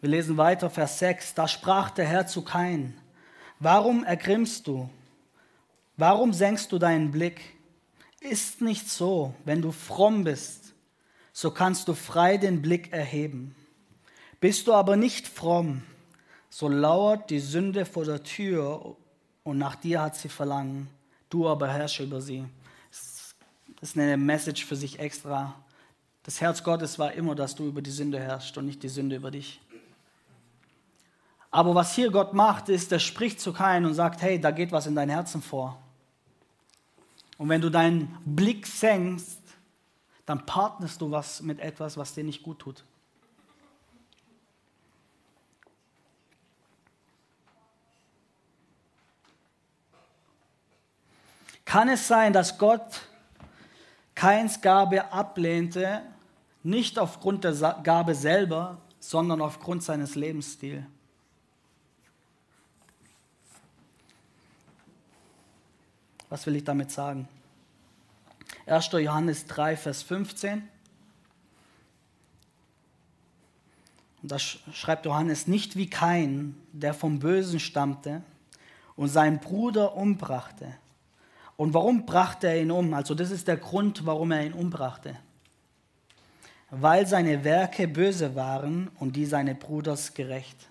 Wir 0.00 0.10
lesen 0.10 0.36
weiter, 0.36 0.70
Vers 0.70 1.00
6. 1.00 1.34
Da 1.34 1.46
sprach 1.46 1.90
der 1.90 2.06
Herr 2.06 2.26
zu 2.26 2.42
Kain, 2.42 2.96
warum 3.58 4.04
ergrimmst 4.04 4.66
du? 4.66 4.88
Warum 5.96 6.32
senkst 6.32 6.72
du 6.72 6.78
deinen 6.78 7.10
Blick? 7.10 7.56
Ist 8.20 8.62
nicht 8.62 8.88
so, 8.88 9.34
wenn 9.44 9.60
du 9.60 9.72
fromm 9.72 10.24
bist, 10.24 10.67
so 11.40 11.52
kannst 11.52 11.86
du 11.86 11.94
frei 11.94 12.36
den 12.36 12.62
Blick 12.62 12.92
erheben. 12.92 13.54
Bist 14.40 14.66
du 14.66 14.74
aber 14.74 14.96
nicht 14.96 15.28
fromm, 15.28 15.84
so 16.50 16.66
lauert 16.66 17.30
die 17.30 17.38
Sünde 17.38 17.86
vor 17.86 18.04
der 18.04 18.24
Tür 18.24 18.96
und 19.44 19.56
nach 19.56 19.76
dir 19.76 20.02
hat 20.02 20.16
sie 20.16 20.28
Verlangen. 20.28 20.88
Du 21.30 21.48
aber 21.48 21.68
herrsche 21.68 22.02
über 22.02 22.20
sie. 22.20 22.44
Das 22.90 23.90
ist 23.90 23.96
eine 23.96 24.16
Message 24.16 24.64
für 24.64 24.74
sich 24.74 24.98
extra. 24.98 25.54
Das 26.24 26.40
Herz 26.40 26.64
Gottes 26.64 26.98
war 26.98 27.12
immer, 27.12 27.36
dass 27.36 27.54
du 27.54 27.68
über 27.68 27.82
die 27.82 27.92
Sünde 27.92 28.18
herrschst 28.18 28.58
und 28.58 28.66
nicht 28.66 28.82
die 28.82 28.88
Sünde 28.88 29.14
über 29.14 29.30
dich. 29.30 29.60
Aber 31.52 31.72
was 31.76 31.94
hier 31.94 32.10
Gott 32.10 32.34
macht, 32.34 32.68
ist, 32.68 32.90
er 32.90 32.98
spricht 32.98 33.40
zu 33.40 33.52
Kain 33.52 33.84
und 33.84 33.94
sagt, 33.94 34.22
hey, 34.22 34.40
da 34.40 34.50
geht 34.50 34.72
was 34.72 34.88
in 34.88 34.96
dein 34.96 35.08
Herzen 35.08 35.40
vor. 35.40 35.80
Und 37.36 37.48
wenn 37.48 37.60
du 37.60 37.70
deinen 37.70 38.18
Blick 38.24 38.66
senkst, 38.66 39.37
dann 40.28 40.44
partnerst 40.44 41.00
du 41.00 41.10
was 41.10 41.40
mit 41.40 41.58
etwas, 41.58 41.96
was 41.96 42.12
dir 42.12 42.22
nicht 42.22 42.42
gut 42.42 42.58
tut. 42.58 42.84
Kann 51.64 51.88
es 51.88 52.06
sein, 52.06 52.34
dass 52.34 52.58
Gott 52.58 53.00
Keins 54.14 54.60
Gabe 54.60 55.10
ablehnte, 55.12 56.02
nicht 56.62 56.98
aufgrund 56.98 57.44
der 57.44 57.54
Gabe 57.82 58.14
selber, 58.14 58.76
sondern 59.00 59.40
aufgrund 59.40 59.82
seines 59.82 60.14
Lebensstils? 60.14 60.84
Was 66.28 66.44
will 66.44 66.56
ich 66.56 66.64
damit 66.64 66.90
sagen? 66.90 67.26
1. 68.68 68.92
Johannes 68.92 69.46
3, 69.46 69.76
Vers 69.76 70.02
15. 70.02 70.68
Und 74.22 74.32
da 74.32 74.38
schreibt 74.38 75.06
Johannes, 75.06 75.46
nicht 75.46 75.76
wie 75.76 75.88
Kain, 75.88 76.56
der 76.72 76.92
vom 76.92 77.18
Bösen 77.18 77.60
stammte 77.60 78.22
und 78.96 79.08
seinen 79.08 79.38
Bruder 79.38 79.96
umbrachte. 79.96 80.74
Und 81.56 81.74
warum 81.74 82.06
brachte 82.06 82.48
er 82.48 82.60
ihn 82.60 82.70
um? 82.70 82.94
Also 82.94 83.14
das 83.14 83.30
ist 83.30 83.48
der 83.48 83.56
Grund, 83.56 84.06
warum 84.06 84.32
er 84.32 84.44
ihn 84.44 84.52
umbrachte. 84.52 85.16
Weil 86.70 87.06
seine 87.06 87.44
Werke 87.44 87.88
böse 87.88 88.34
waren 88.34 88.88
und 88.98 89.16
die 89.16 89.26
seines 89.26 89.58
Bruders 89.58 90.14
gerecht. 90.14 90.68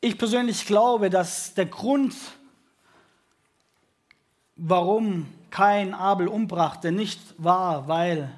Ich 0.00 0.16
persönlich 0.16 0.66
glaube, 0.66 1.10
dass 1.10 1.54
der 1.54 1.66
Grund, 1.66 2.14
warum 4.56 5.32
kein 5.50 5.94
Abel 5.94 6.28
umbrachte, 6.28 6.90
nicht 6.90 7.20
war, 7.38 7.88
weil 7.88 8.30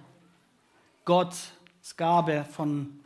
Gott 1.05 1.35
das 1.81 1.97
Gabe 1.97 2.45
von 2.53 3.01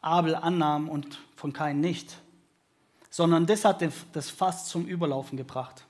Abel 0.00 0.34
annahm 0.34 0.88
und 0.88 1.18
von 1.34 1.52
Kain 1.52 1.80
nicht, 1.80 2.16
sondern 3.10 3.46
das 3.46 3.64
hat 3.64 3.84
das 4.12 4.30
Fass 4.30 4.68
zum 4.68 4.86
Überlaufen 4.86 5.36
gebracht. 5.36 5.84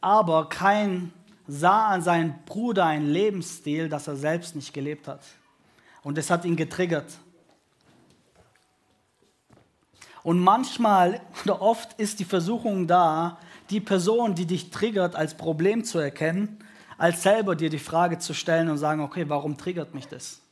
Aber 0.00 0.48
Kain 0.48 1.12
sah 1.46 1.88
an 1.88 2.02
seinem 2.02 2.34
Bruder 2.44 2.86
einen 2.86 3.10
Lebensstil, 3.10 3.88
das 3.88 4.06
er 4.06 4.16
selbst 4.16 4.54
nicht 4.54 4.72
gelebt 4.72 5.08
hat. 5.08 5.22
Und 6.02 6.18
es 6.18 6.30
hat 6.30 6.44
ihn 6.44 6.56
getriggert. 6.56 7.18
Und 10.28 10.40
manchmal 10.40 11.22
oder 11.42 11.62
oft 11.62 11.98
ist 11.98 12.18
die 12.18 12.26
Versuchung 12.26 12.86
da, 12.86 13.38
die 13.70 13.80
Person, 13.80 14.34
die 14.34 14.44
dich 14.44 14.68
triggert, 14.68 15.16
als 15.16 15.34
Problem 15.34 15.84
zu 15.84 15.98
erkennen, 15.98 16.62
als 16.98 17.22
selber 17.22 17.56
dir 17.56 17.70
die 17.70 17.78
Frage 17.78 18.18
zu 18.18 18.34
stellen 18.34 18.68
und 18.68 18.76
sagen, 18.76 19.00
okay, 19.00 19.26
warum 19.30 19.56
triggert 19.56 19.94
mich 19.94 20.06
das? 20.06 20.42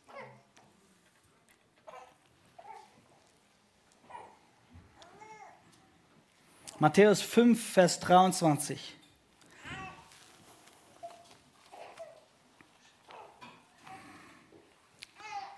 Matthäus 6.78 7.20
5, 7.20 7.72
Vers 7.72 8.00
23. 8.00 8.96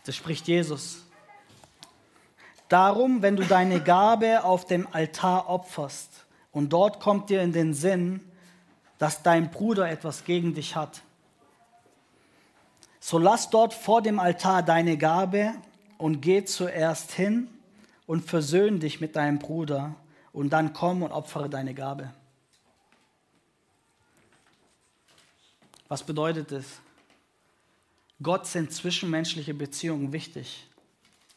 Das 0.05 0.17
spricht 0.17 0.49
Jesus. 0.49 1.08
Darum, 2.69 3.23
wenn 3.23 3.37
du 3.37 3.45
deine 3.45 3.81
Gabe 3.81 4.45
auf 4.45 4.67
dem 4.67 4.87
Altar 4.93 5.49
opferst 5.49 6.27
und 6.53 6.73
dort 6.73 7.01
kommt 7.01 7.31
dir 7.31 7.43
in 7.43 7.53
den 7.53 7.73
Sinn, 7.73 8.21
dass 8.99 9.23
dein 9.23 9.51
Bruder 9.51 9.89
etwas 9.89 10.25
gegen 10.25 10.55
dich 10.55 10.77
hat, 10.77 11.03
so 13.01 13.19
lass 13.19 13.49
dort 13.49 13.73
vor 13.73 14.03
dem 14.03 14.19
Altar 14.19 14.63
deine 14.63 14.99
Gabe 14.99 15.55
und 15.97 16.21
geh 16.21 16.45
zuerst 16.45 17.13
hin 17.13 17.49
und 18.07 18.25
versöhn 18.25 18.81
dich 18.81 19.01
mit 19.01 19.17
deinem 19.17 19.39
Bruder 19.39 19.95
und 20.33 20.51
dann 20.51 20.73
komm 20.75 21.03
und 21.03 21.13
opfere 21.13 21.49
deine 21.49 21.75
Gabe. 21.75 22.13
Was 25.89 26.03
bedeutet 26.03 26.53
das? 26.53 26.65
Gott 28.23 28.47
sind 28.47 28.73
zwischenmenschliche 28.73 29.55
Beziehungen 29.55 30.13
wichtig. 30.13 30.68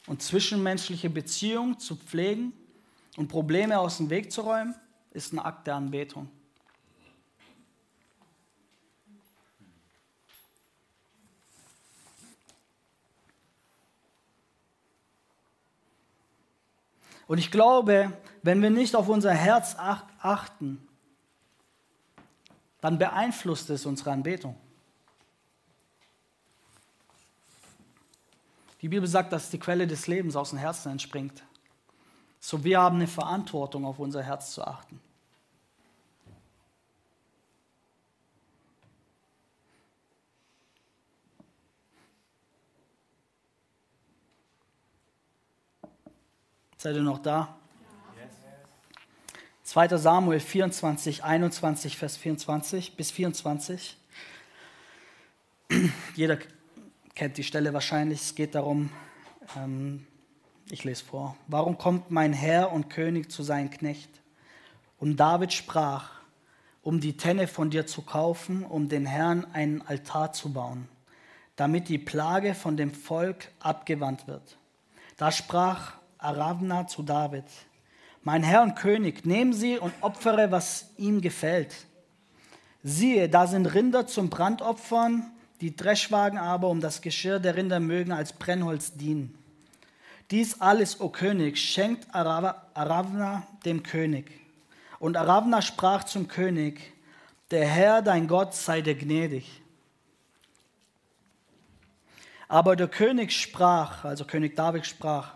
Und 0.08 0.22
zwischenmenschliche 0.22 1.10
Beziehungen 1.10 1.80
zu 1.80 1.96
pflegen 1.96 2.54
und 3.18 3.28
Probleme 3.28 3.80
aus 3.80 3.98
dem 3.98 4.10
Weg 4.10 4.32
zu 4.32 4.42
räumen, 4.42 4.76
ist 5.12 5.34
ein 5.34 5.40
Akt 5.40 5.68
der 5.68 5.76
Anbetung. 5.76 6.30
Und 17.32 17.38
ich 17.38 17.50
glaube, 17.50 18.12
wenn 18.44 18.62
wir 18.62 18.70
nicht 18.70 18.94
auf 18.94 19.08
unser 19.08 19.34
Herz 19.34 19.78
achten, 19.78 20.86
dann 22.82 22.98
beeinflusst 22.98 23.70
es 23.70 23.86
unsere 23.86 24.12
Anbetung. 24.12 24.58
Die 28.82 28.90
Bibel 28.90 29.08
sagt, 29.08 29.32
dass 29.32 29.50
die 29.50 29.60
Quelle 29.60 29.86
des 29.86 30.08
Lebens 30.08 30.36
aus 30.36 30.50
dem 30.50 30.60
Herzen 30.60 30.92
entspringt. 30.92 31.44
So 32.40 32.64
wir 32.64 32.80
haben 32.80 32.96
eine 32.96 33.08
Verantwortung, 33.08 33.86
auf 33.86 34.00
unser 34.00 34.24
Herz 34.24 34.54
zu 34.54 34.66
achten. 34.66 35.00
Seid 46.78 46.96
ihr 46.96 47.04
noch 47.04 47.20
da? 47.20 47.56
2. 49.64 49.98
Samuel 49.98 50.40
24, 50.40 51.24
21, 51.24 51.96
Vers 51.96 52.18
24 52.18 52.98
bis 52.98 53.12
24. 53.12 53.96
Jeder 56.16 56.40
kennt 57.22 57.38
die 57.38 57.44
Stelle 57.44 57.72
wahrscheinlich. 57.72 58.20
Es 58.20 58.34
geht 58.34 58.56
darum, 58.56 58.90
ähm, 59.56 60.08
ich 60.72 60.84
lese 60.84 61.06
vor. 61.06 61.38
Warum 61.46 61.78
kommt 61.78 62.10
mein 62.10 62.34
Herr 62.34 62.72
und 62.72 62.90
König 62.90 63.30
zu 63.30 63.44
seinem 63.44 63.70
Knecht? 63.70 64.10
Und 64.98 65.18
David 65.18 65.54
sprach, 65.54 66.10
um 66.82 67.00
die 67.00 67.18
Tenne 67.18 67.46
von 67.46 67.70
dir 67.70 67.86
zu 67.86 68.02
kaufen, 68.02 68.66
um 68.66 68.90
den 68.90 69.06
Herrn 69.06 69.46
einen 69.54 69.84
Altar 69.84 70.34
zu 70.34 70.52
bauen, 70.52 70.88
damit 71.58 71.90
die 71.90 72.00
Plage 72.00 72.56
von 72.56 72.76
dem 72.76 72.92
Volk 72.92 73.52
abgewandt 73.60 74.26
wird. 74.26 74.58
Da 75.18 75.32
sprach 75.32 75.94
Aravna 76.18 76.88
zu 76.88 77.04
David, 77.04 77.46
mein 78.24 78.42
Herr 78.42 78.64
und 78.64 78.76
König, 78.76 79.28
nehmen 79.28 79.54
Sie 79.54 79.78
und 79.78 79.94
opfere, 80.02 80.50
was 80.50 80.90
ihm 80.98 81.22
gefällt. 81.22 81.86
Siehe, 82.82 83.30
da 83.30 83.46
sind 83.46 83.68
Rinder 83.68 84.08
zum 84.08 84.32
Brandopfern 84.32 85.32
die 85.62 85.76
Dreschwagen 85.76 86.40
aber 86.40 86.68
um 86.68 86.82
das 86.82 87.02
Geschirr 87.02 87.40
der 87.40 87.56
Rinder 87.56 87.80
mögen 87.80 88.12
als 88.12 88.34
Brennholz 88.34 88.94
dienen. 88.94 89.38
Dies 90.32 90.60
alles, 90.60 91.00
o 91.00 91.10
König, 91.10 91.58
schenkt 91.60 92.08
Aravna 92.14 93.44
dem 93.64 93.84
König. 93.84 94.32
Und 95.00 95.18
Aravna 95.18 95.62
sprach 95.62 96.04
zum 96.06 96.28
König, 96.28 96.94
der 97.52 97.68
Herr, 97.68 98.02
dein 98.02 98.28
Gott, 98.28 98.56
sei 98.56 98.82
dir 98.82 98.96
gnädig. 98.96 99.62
Aber 102.48 102.76
der 102.76 102.88
König 102.88 103.32
sprach, 103.32 104.04
also 104.04 104.26
König 104.26 104.56
David 104.56 104.86
sprach, 104.86 105.34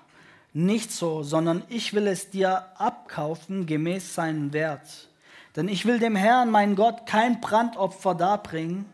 nicht 0.53 0.91
so, 0.91 1.23
sondern 1.23 1.63
ich 1.69 1.93
will 1.93 2.07
es 2.07 2.29
dir 2.29 2.65
abkaufen 2.79 3.65
gemäß 3.65 4.15
seinem 4.15 4.53
Wert. 4.53 5.09
Denn 5.55 5.67
ich 5.67 5.85
will 5.85 5.99
dem 5.99 6.15
Herrn, 6.15 6.49
mein 6.49 6.75
Gott, 6.75 7.05
kein 7.05 7.41
Brandopfer 7.41 8.15
darbringen, 8.15 8.85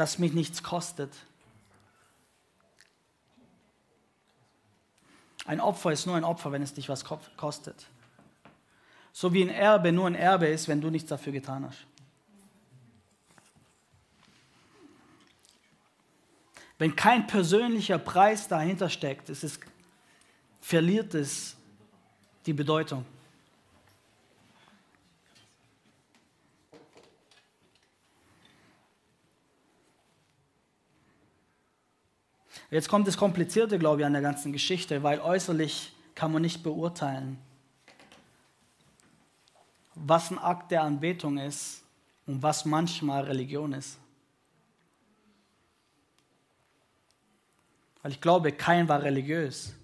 das 0.00 0.18
mich 0.18 0.32
nichts 0.32 0.62
kostet. 0.62 1.12
Ein 5.44 5.60
Opfer 5.60 5.92
ist 5.92 6.06
nur 6.06 6.16
ein 6.16 6.24
Opfer, 6.24 6.52
wenn 6.52 6.62
es 6.62 6.72
dich 6.72 6.88
was 6.88 7.04
kostet. 7.04 7.86
So 9.12 9.34
wie 9.34 9.42
ein 9.42 9.50
Erbe 9.50 9.92
nur 9.92 10.06
ein 10.06 10.14
Erbe 10.14 10.46
ist, 10.46 10.68
wenn 10.68 10.80
du 10.80 10.88
nichts 10.88 11.10
dafür 11.10 11.34
getan 11.34 11.66
hast. 11.66 11.86
Wenn 16.78 16.96
kein 16.96 17.26
persönlicher 17.26 17.98
Preis 17.98 18.48
dahinter 18.48 18.88
steckt, 18.88 19.28
es 19.28 19.44
ist, 19.44 19.60
verliert 20.62 21.12
es 21.14 21.56
die 22.46 22.54
Bedeutung. 22.54 23.04
Jetzt 32.70 32.88
kommt 32.88 33.08
das 33.08 33.16
Komplizierte, 33.16 33.78
glaube 33.78 34.00
ich, 34.00 34.06
an 34.06 34.12
der 34.12 34.22
ganzen 34.22 34.52
Geschichte, 34.52 35.02
weil 35.02 35.20
äußerlich 35.20 35.92
kann 36.14 36.32
man 36.32 36.42
nicht 36.42 36.62
beurteilen, 36.62 37.38
was 39.94 40.30
ein 40.30 40.38
Akt 40.38 40.70
der 40.70 40.82
Anbetung 40.82 41.38
ist 41.38 41.82
und 42.26 42.42
was 42.42 42.64
manchmal 42.64 43.24
Religion 43.24 43.72
ist. 43.72 43.98
Weil 48.02 48.12
ich 48.12 48.20
glaube, 48.20 48.52
kein 48.52 48.88
war 48.88 49.02
religiös. 49.02 49.74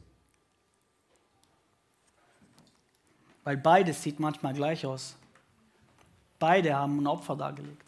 Weil 3.44 3.56
beides 3.56 4.02
sieht 4.02 4.18
manchmal 4.20 4.54
gleich 4.54 4.86
aus. 4.86 5.16
Beide 6.38 6.74
haben 6.74 6.98
ein 6.98 7.06
Opfer 7.06 7.36
dargelegt. 7.36 7.85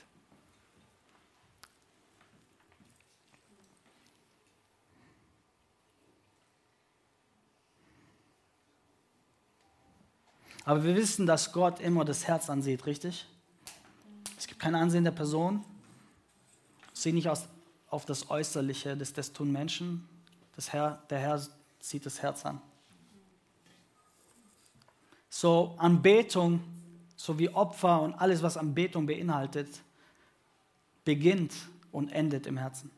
Aber 10.69 10.85
wir 10.85 10.95
wissen, 10.97 11.25
dass 11.25 11.51
Gott 11.55 11.81
immer 11.81 12.05
das 12.05 12.29
Herz 12.29 12.51
ansieht, 12.51 12.85
richtig? 12.85 13.25
Es 14.37 14.47
gibt 14.47 14.61
kein 14.61 14.75
Ansehen 14.75 15.03
der 15.03 15.13
Person. 15.13 15.65
Sieh 16.93 17.11
nicht 17.11 17.31
aus, 17.31 17.47
auf 17.89 18.05
das 18.05 18.29
Äußerliche, 18.29 18.95
das, 18.95 19.15
das 19.15 19.33
tun 19.33 19.51
Menschen. 19.51 20.07
Das 20.57 20.71
Herr, 20.71 21.03
der 21.09 21.21
Herr 21.21 21.43
sieht 21.81 22.05
das 22.05 22.21
Herz 22.21 22.45
an. 22.45 22.61
So 25.31 25.75
Anbetung, 25.79 26.61
so 27.17 27.39
wie 27.39 27.49
Opfer 27.49 28.03
und 28.03 28.13
alles, 28.13 28.43
was 28.43 28.59
Anbetung 28.59 29.07
beinhaltet, 29.07 29.71
beginnt 31.03 31.55
und 31.93 32.11
endet 32.11 32.47
im 32.47 32.59
Herzen. 32.59 32.91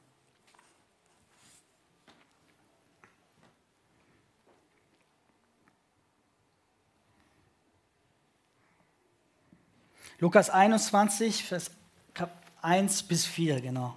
Lukas 10.20 10.50
21, 10.50 11.44
Vers 11.44 11.70
1 12.60 13.04
bis 13.04 13.24
4, 13.24 13.62
genau. 13.62 13.94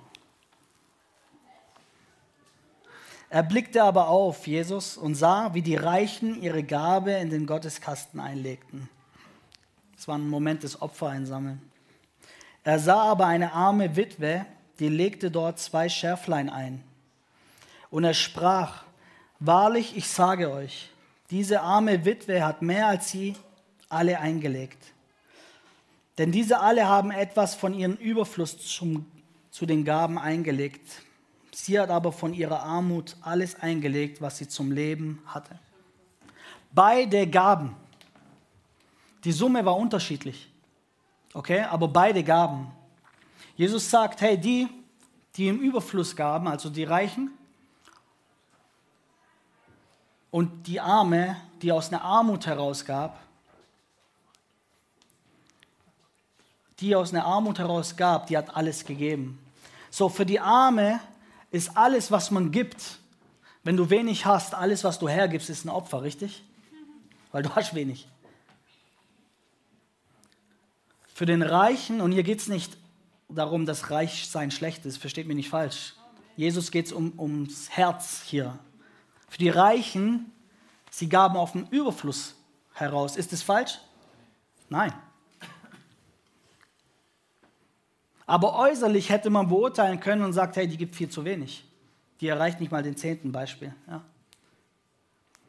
Er 3.30 3.44
blickte 3.44 3.84
aber 3.84 4.08
auf, 4.08 4.48
Jesus, 4.48 4.96
und 4.96 5.16
sah, 5.16 5.54
wie 5.54 5.62
die 5.62 5.76
Reichen 5.76 6.42
ihre 6.42 6.64
Gabe 6.64 7.12
in 7.12 7.30
den 7.30 7.46
Gotteskasten 7.46 8.22
einlegten. 8.22 8.88
Das 9.98 10.08
war 10.08 10.18
ein 10.18 10.30
Moment 10.30 10.64
des 10.64 10.82
Opfereinsammeln. 10.82 11.62
Er 12.64 12.80
sah 12.80 13.02
aber 13.02 13.26
eine 13.26 13.52
arme 13.52 13.98
Witwe, 13.98 14.46
die 14.80 14.88
legte 14.88 15.30
dort 15.30 15.60
zwei 15.60 15.90
Schärflein 15.90 16.50
ein. 16.50 16.86
Und 17.90 18.06
er 18.06 18.14
sprach, 18.14 18.86
wahrlich, 19.40 19.98
ich 19.98 20.08
sage 20.08 20.54
euch, 20.54 20.90
diese 21.32 21.62
arme 21.62 22.06
Witwe 22.06 22.46
hat 22.46 22.62
mehr 22.62 22.88
als 22.88 23.12
sie 23.12 23.36
alle 23.90 24.22
eingelegt. 24.22 24.94
Denn 26.18 26.32
diese 26.32 26.60
alle 26.60 26.88
haben 26.88 27.12
etwas 27.12 27.56
von 27.56 27.74
ihrem 27.74 27.96
Überfluss 27.96 28.58
zum, 28.58 29.06
zu 29.50 29.66
den 29.66 29.84
Gaben 29.84 30.18
eingelegt. 30.20 31.02
Sie 31.52 31.80
hat 31.80 31.90
aber 31.90 32.12
von 32.12 32.34
ihrer 32.34 32.64
Armut 32.64 33.16
alles 33.22 33.60
eingelegt, 33.60 34.22
was 34.22 34.38
sie 34.38 34.48
zum 34.48 34.72
Leben 34.72 35.22
hatte. 35.26 35.58
Beide 36.72 37.28
Gaben. 37.28 37.76
Die 39.24 39.32
Summe 39.32 39.64
war 39.66 39.78
unterschiedlich. 39.78 40.52
Okay, 41.34 41.62
aber 41.62 41.88
beide 41.88 42.24
Gaben. 42.24 42.72
Jesus 43.56 43.90
sagt, 43.90 44.22
hey, 44.22 44.38
die, 44.38 44.68
die 45.36 45.48
im 45.48 45.60
Überfluss 45.60 46.16
gaben, 46.16 46.48
also 46.48 46.70
die 46.70 46.84
Reichen, 46.84 47.32
und 50.34 50.66
die 50.66 50.80
Arme, 50.80 51.38
die 51.62 51.72
aus 51.72 51.90
einer 51.90 52.04
Armut 52.04 52.48
herausgab, 52.48 53.20
die 56.84 56.98
aus 56.98 57.14
einer 57.14 57.26
Armut 57.26 57.60
heraus 57.60 57.96
gab, 57.96 58.28
die 58.28 58.38
hat 58.38 58.56
alles 58.56 58.84
gegeben. 58.84 59.40
So, 59.90 60.10
für 60.10 60.26
die 60.26 60.42
Arme 60.42 61.00
ist 61.50 61.78
alles, 61.78 62.12
was 62.12 62.30
man 62.30 62.52
gibt, 62.52 62.98
wenn 63.64 63.78
du 63.78 63.90
wenig 63.90 64.26
hast, 64.26 64.54
alles, 64.54 64.84
was 64.84 65.00
du 65.00 65.08
hergibst, 65.08 65.50
ist 65.50 65.64
ein 65.64 65.70
Opfer, 65.70 66.04
richtig? 66.04 66.44
Weil 67.32 67.44
du 67.44 67.56
hast 67.56 67.74
wenig. 67.74 68.10
Für 71.14 71.26
den 71.26 71.42
Reichen, 71.42 72.02
und 72.02 72.12
hier 72.12 72.24
geht 72.24 72.40
es 72.40 72.48
nicht 72.50 72.76
darum, 73.30 73.66
dass 73.66 73.90
Reichsein 73.90 74.52
schlecht 74.52 74.86
ist, 74.86 74.98
versteht 74.98 75.26
mich 75.26 75.38
nicht 75.38 75.50
falsch. 75.50 75.94
Jesus 76.36 76.70
geht 76.70 76.88
es 76.88 76.92
um, 76.92 77.18
ums 77.18 77.70
Herz 77.70 78.24
hier. 78.26 78.60
Für 79.30 79.38
die 79.38 79.50
Reichen, 79.50 80.34
sie 80.92 81.08
gaben 81.08 81.38
auf 81.38 81.54
den 81.54 81.66
Überfluss 81.70 82.36
heraus. 82.74 83.16
Ist 83.16 83.32
es 83.32 83.42
falsch? 83.42 83.80
Nein. 84.68 84.92
Aber 88.26 88.58
äußerlich 88.58 89.10
hätte 89.10 89.30
man 89.30 89.50
beurteilen 89.50 90.00
können 90.00 90.24
und 90.24 90.34
sagt, 90.34 90.56
hey, 90.56 90.68
die 90.68 90.78
gibt 90.78 90.96
viel 90.96 91.10
zu 91.10 91.26
wenig. 91.26 91.66
Die 92.22 92.28
erreicht 92.28 92.60
nicht 92.60 92.72
mal 92.72 92.84
den 92.84 92.96
zehnten 92.96 93.32
Beispiel. 93.32 93.74
Ja. 93.88 94.04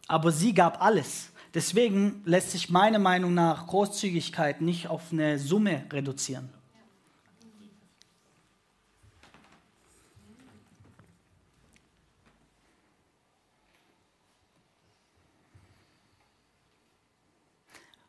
Aber 0.09 0.33
sie 0.33 0.53
gab 0.55 0.83
alles. 0.83 1.31
Deswegen 1.55 2.23
lässt 2.25 2.51
sich 2.51 2.69
meiner 2.69 2.99
Meinung 2.99 3.33
nach 3.33 3.69
Großzügigkeit 3.69 4.61
nicht 4.61 4.89
auf 4.89 5.13
eine 5.13 5.39
Summe 5.39 5.85
reduzieren. 5.93 6.51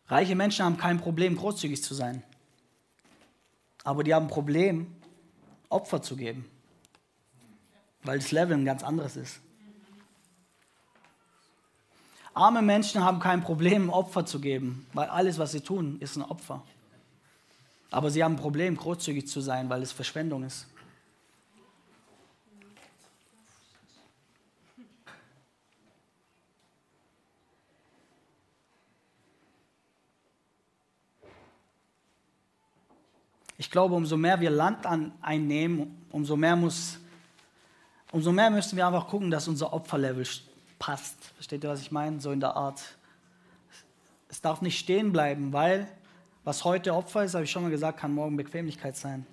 Reiche 0.07 0.35
Menschen 0.35 0.65
haben 0.65 0.77
kein 0.77 0.99
Problem, 0.99 1.35
großzügig 1.35 1.83
zu 1.83 1.93
sein. 1.93 2.23
Aber 3.85 4.03
die 4.03 4.13
haben 4.13 4.25
ein 4.25 4.29
Problem, 4.29 4.93
Opfer 5.69 6.01
zu 6.01 6.17
geben, 6.17 6.49
weil 8.03 8.19
das 8.19 8.31
Level 8.31 8.57
ein 8.57 8.65
ganz 8.65 8.83
anderes 8.83 9.15
ist. 9.15 9.39
Arme 12.33 12.61
Menschen 12.61 13.03
haben 13.03 13.19
kein 13.19 13.41
Problem, 13.41 13.89
Opfer 13.89 14.25
zu 14.25 14.41
geben, 14.41 14.87
weil 14.93 15.07
alles, 15.07 15.37
was 15.37 15.53
sie 15.53 15.61
tun, 15.61 15.97
ist 16.01 16.17
ein 16.17 16.23
Opfer. 16.23 16.63
Aber 17.91 18.09
sie 18.09 18.23
haben 18.23 18.33
ein 18.33 18.39
Problem, 18.39 18.75
großzügig 18.75 19.27
zu 19.27 19.39
sein, 19.39 19.69
weil 19.69 19.83
es 19.83 19.93
Verschwendung 19.93 20.43
ist. 20.43 20.67
Glaube, 33.75 33.93
umso 33.93 34.15
mehr 34.15 34.39
wir 34.39 34.51
Land 34.51 34.85
an, 34.85 35.11
einnehmen, 35.21 36.07
umso 36.09 36.37
mehr, 36.37 36.55
muss, 36.55 36.97
umso 38.13 38.31
mehr 38.31 38.49
müssen 38.49 38.77
wir 38.77 38.87
einfach 38.87 39.09
gucken, 39.09 39.29
dass 39.29 39.49
unser 39.49 39.73
Opferlevel 39.73 40.25
passt. 40.79 41.21
Versteht 41.33 41.61
ihr, 41.61 41.69
was 41.69 41.81
ich 41.81 41.91
meine? 41.91 42.21
So 42.21 42.31
in 42.31 42.39
der 42.39 42.55
Art. 42.55 42.81
Es 44.29 44.39
darf 44.39 44.61
nicht 44.61 44.79
stehen 44.79 45.11
bleiben, 45.11 45.51
weil 45.51 45.89
was 46.45 46.63
heute 46.63 46.95
Opfer 46.95 47.25
ist, 47.25 47.33
habe 47.33 47.43
ich 47.43 47.51
schon 47.51 47.63
mal 47.63 47.69
gesagt, 47.69 47.99
kann 47.99 48.13
morgen 48.13 48.37
Bequemlichkeit 48.37 48.95
sein. 48.95 49.27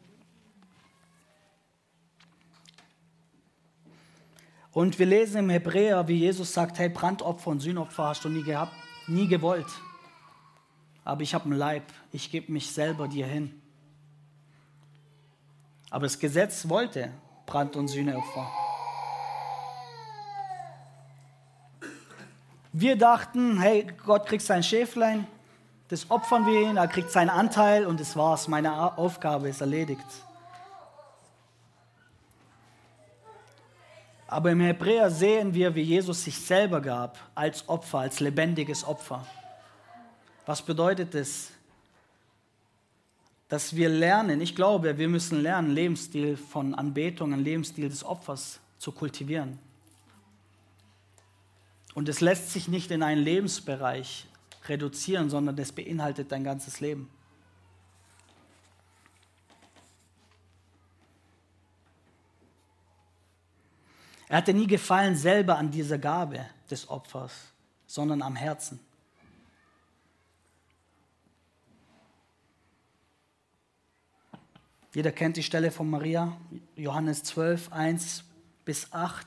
Und 4.73 4.99
wir 4.99 5.07
lesen 5.07 5.39
im 5.39 5.51
Hebräer, 5.51 6.09
wie 6.09 6.17
Jesus 6.17 6.53
sagt, 6.53 6.81
hey, 6.81 6.89
Brandopfer 6.89 7.49
und 7.49 7.61
Sühnopfer 7.61 8.07
hast 8.09 8.25
du 8.25 8.29
nie 8.29 8.43
gehabt, 8.43 8.75
nie 9.07 9.29
gewollt. 9.29 9.71
Aber 11.05 11.23
ich 11.23 11.33
habe 11.33 11.45
einen 11.45 11.59
Leib, 11.59 11.85
ich 12.11 12.33
gebe 12.33 12.51
mich 12.51 12.73
selber 12.73 13.07
dir 13.07 13.27
hin. 13.29 13.62
Aber 15.93 16.07
das 16.07 16.19
Gesetz 16.19 16.71
wollte 16.71 17.11
Brand- 17.45 17.77
und 17.77 17.87
Sühneopfer. 17.87 18.51
Wir 22.73 22.97
dachten, 22.97 23.61
hey, 23.61 23.87
Gott 24.07 24.27
kriegt 24.27 24.43
sein 24.43 24.63
Schäflein, 24.63 25.27
das 25.89 26.11
opfern 26.11 26.47
wir 26.47 26.63
ihn, 26.63 26.79
er 26.79 26.89
kriegt 26.89 27.11
seinen 27.11 27.29
Anteil 27.29 27.85
und 27.85 28.01
das 28.01 28.17
war's. 28.17 28.49
Meine 28.49 28.97
Aufgabe 28.97 29.51
ist 29.51 29.61
erledigt. 29.61 30.07
Aber 34.27 34.51
im 34.51 34.61
Hebräer 34.61 35.11
sehen 35.11 35.53
wir, 35.53 35.75
wie 35.75 35.83
Jesus 35.83 36.25
sich 36.25 36.41
selber 36.41 36.81
gab 36.81 37.19
als 37.35 37.69
Opfer, 37.69 37.99
als 37.99 38.19
lebendiges 38.19 38.83
Opfer. 38.83 39.27
Was 40.47 40.63
bedeutet 40.63 41.13
das? 41.13 41.51
Dass 43.53 43.77
wir 43.77 43.91
lernen, 43.91 44.41
ich 44.41 44.57
glaube, 44.57 44.97
wir 44.97 45.09
müssen 45.09 45.43
lernen, 45.43 45.73
Lebensstil 45.73 46.39
von 46.39 46.75
Anbetung, 46.75 47.35
einen 47.35 47.45
Lebensstil 47.45 47.87
des 47.91 48.03
Opfers 48.03 48.61
zu 48.79 48.93
kultivieren. 48.93 49.59
Und 51.93 52.09
es 52.09 52.23
lässt 52.23 52.51
sich 52.51 52.67
nicht 52.67 52.91
in 52.91 53.03
einen 53.03 53.21
Lebensbereich 53.21 54.27
reduzieren, 54.69 55.29
sondern 55.29 55.55
das 55.55 55.71
beinhaltet 55.71 56.33
dein 56.33 56.45
ganzes 56.45 56.81
Leben. 56.81 57.11
Er 64.29 64.39
hatte 64.39 64.55
nie 64.55 64.67
Gefallen 64.67 65.15
selber 65.15 65.59
an 65.59 65.71
dieser 65.71 65.99
Gabe 65.99 66.47
des 66.71 66.89
Opfers, 66.89 67.53
sondern 67.87 68.23
am 68.23 68.35
Herzen. 68.35 68.81
Jeder 74.95 75.11
kennt 75.11 75.39
die 75.39 75.43
Stelle 75.43 75.71
von 75.71 75.89
Maria, 75.89 76.37
Johannes 76.77 77.23
12, 77.23 77.73
1 77.73 78.25
bis 78.67 78.93
8. 78.93 79.27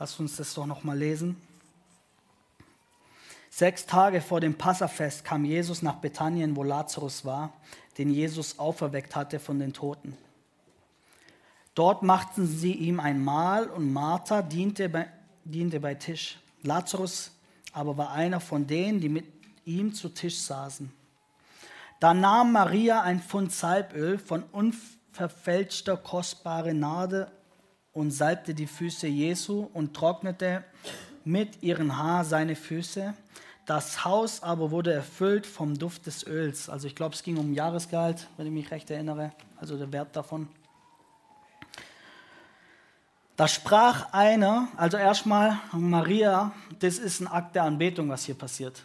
Lass 0.00 0.18
uns 0.18 0.36
das 0.36 0.54
doch 0.54 0.66
nochmal 0.66 0.98
lesen. 0.98 1.36
Sechs 3.48 3.86
Tage 3.86 4.20
vor 4.20 4.40
dem 4.40 4.54
Passafest 4.54 5.24
kam 5.24 5.44
Jesus 5.44 5.82
nach 5.82 5.96
Bethanien, 5.96 6.56
wo 6.56 6.64
Lazarus 6.64 7.24
war, 7.24 7.52
den 7.96 8.10
Jesus 8.10 8.58
auferweckt 8.58 9.14
hatte 9.14 9.38
von 9.38 9.60
den 9.60 9.72
Toten. 9.72 10.16
Dort 11.76 12.02
machten 12.02 12.48
sie 12.48 12.72
ihm 12.72 12.98
ein 12.98 13.22
Mahl 13.22 13.68
und 13.68 13.92
Martha 13.92 14.42
diente 14.42 14.88
bei, 14.88 15.08
diente 15.44 15.78
bei 15.78 15.94
Tisch. 15.94 16.40
Lazarus 16.62 17.30
aber 17.72 17.96
war 17.96 18.10
einer 18.10 18.40
von 18.40 18.66
denen, 18.66 19.00
die 19.00 19.08
mit 19.08 19.26
ihm 19.64 19.94
zu 19.94 20.08
Tisch 20.08 20.38
saßen. 20.38 20.92
Da 22.00 22.14
nahm 22.14 22.52
Maria 22.52 23.02
ein 23.02 23.20
Pfund 23.20 23.52
Salböl 23.52 24.18
von 24.18 24.44
unverfälschter 24.52 25.96
kostbare 25.96 26.72
Nade 26.72 27.32
und 27.92 28.12
salbte 28.12 28.54
die 28.54 28.68
Füße 28.68 29.08
Jesu 29.08 29.68
und 29.72 29.94
trocknete 29.94 30.64
mit 31.24 31.60
ihrem 31.62 31.96
Haar 31.96 32.24
seine 32.24 32.54
Füße. 32.54 33.14
Das 33.66 34.04
Haus 34.04 34.44
aber 34.44 34.70
wurde 34.70 34.92
erfüllt 34.92 35.44
vom 35.44 35.76
Duft 35.76 36.06
des 36.06 36.24
Öls. 36.24 36.68
Also 36.68 36.86
ich 36.86 36.94
glaube, 36.94 37.16
es 37.16 37.24
ging 37.24 37.36
um 37.36 37.52
Jahresgehalt, 37.52 38.28
wenn 38.36 38.46
ich 38.46 38.52
mich 38.52 38.70
recht 38.70 38.88
erinnere, 38.90 39.32
also 39.56 39.76
der 39.76 39.92
Wert 39.92 40.14
davon. 40.14 40.48
Da 43.36 43.48
sprach 43.48 44.12
einer, 44.12 44.68
also 44.76 44.96
erstmal 44.96 45.58
Maria, 45.72 46.52
das 46.78 46.98
ist 46.98 47.20
ein 47.20 47.26
Akt 47.26 47.56
der 47.56 47.64
Anbetung, 47.64 48.08
was 48.08 48.24
hier 48.24 48.36
passiert. 48.36 48.84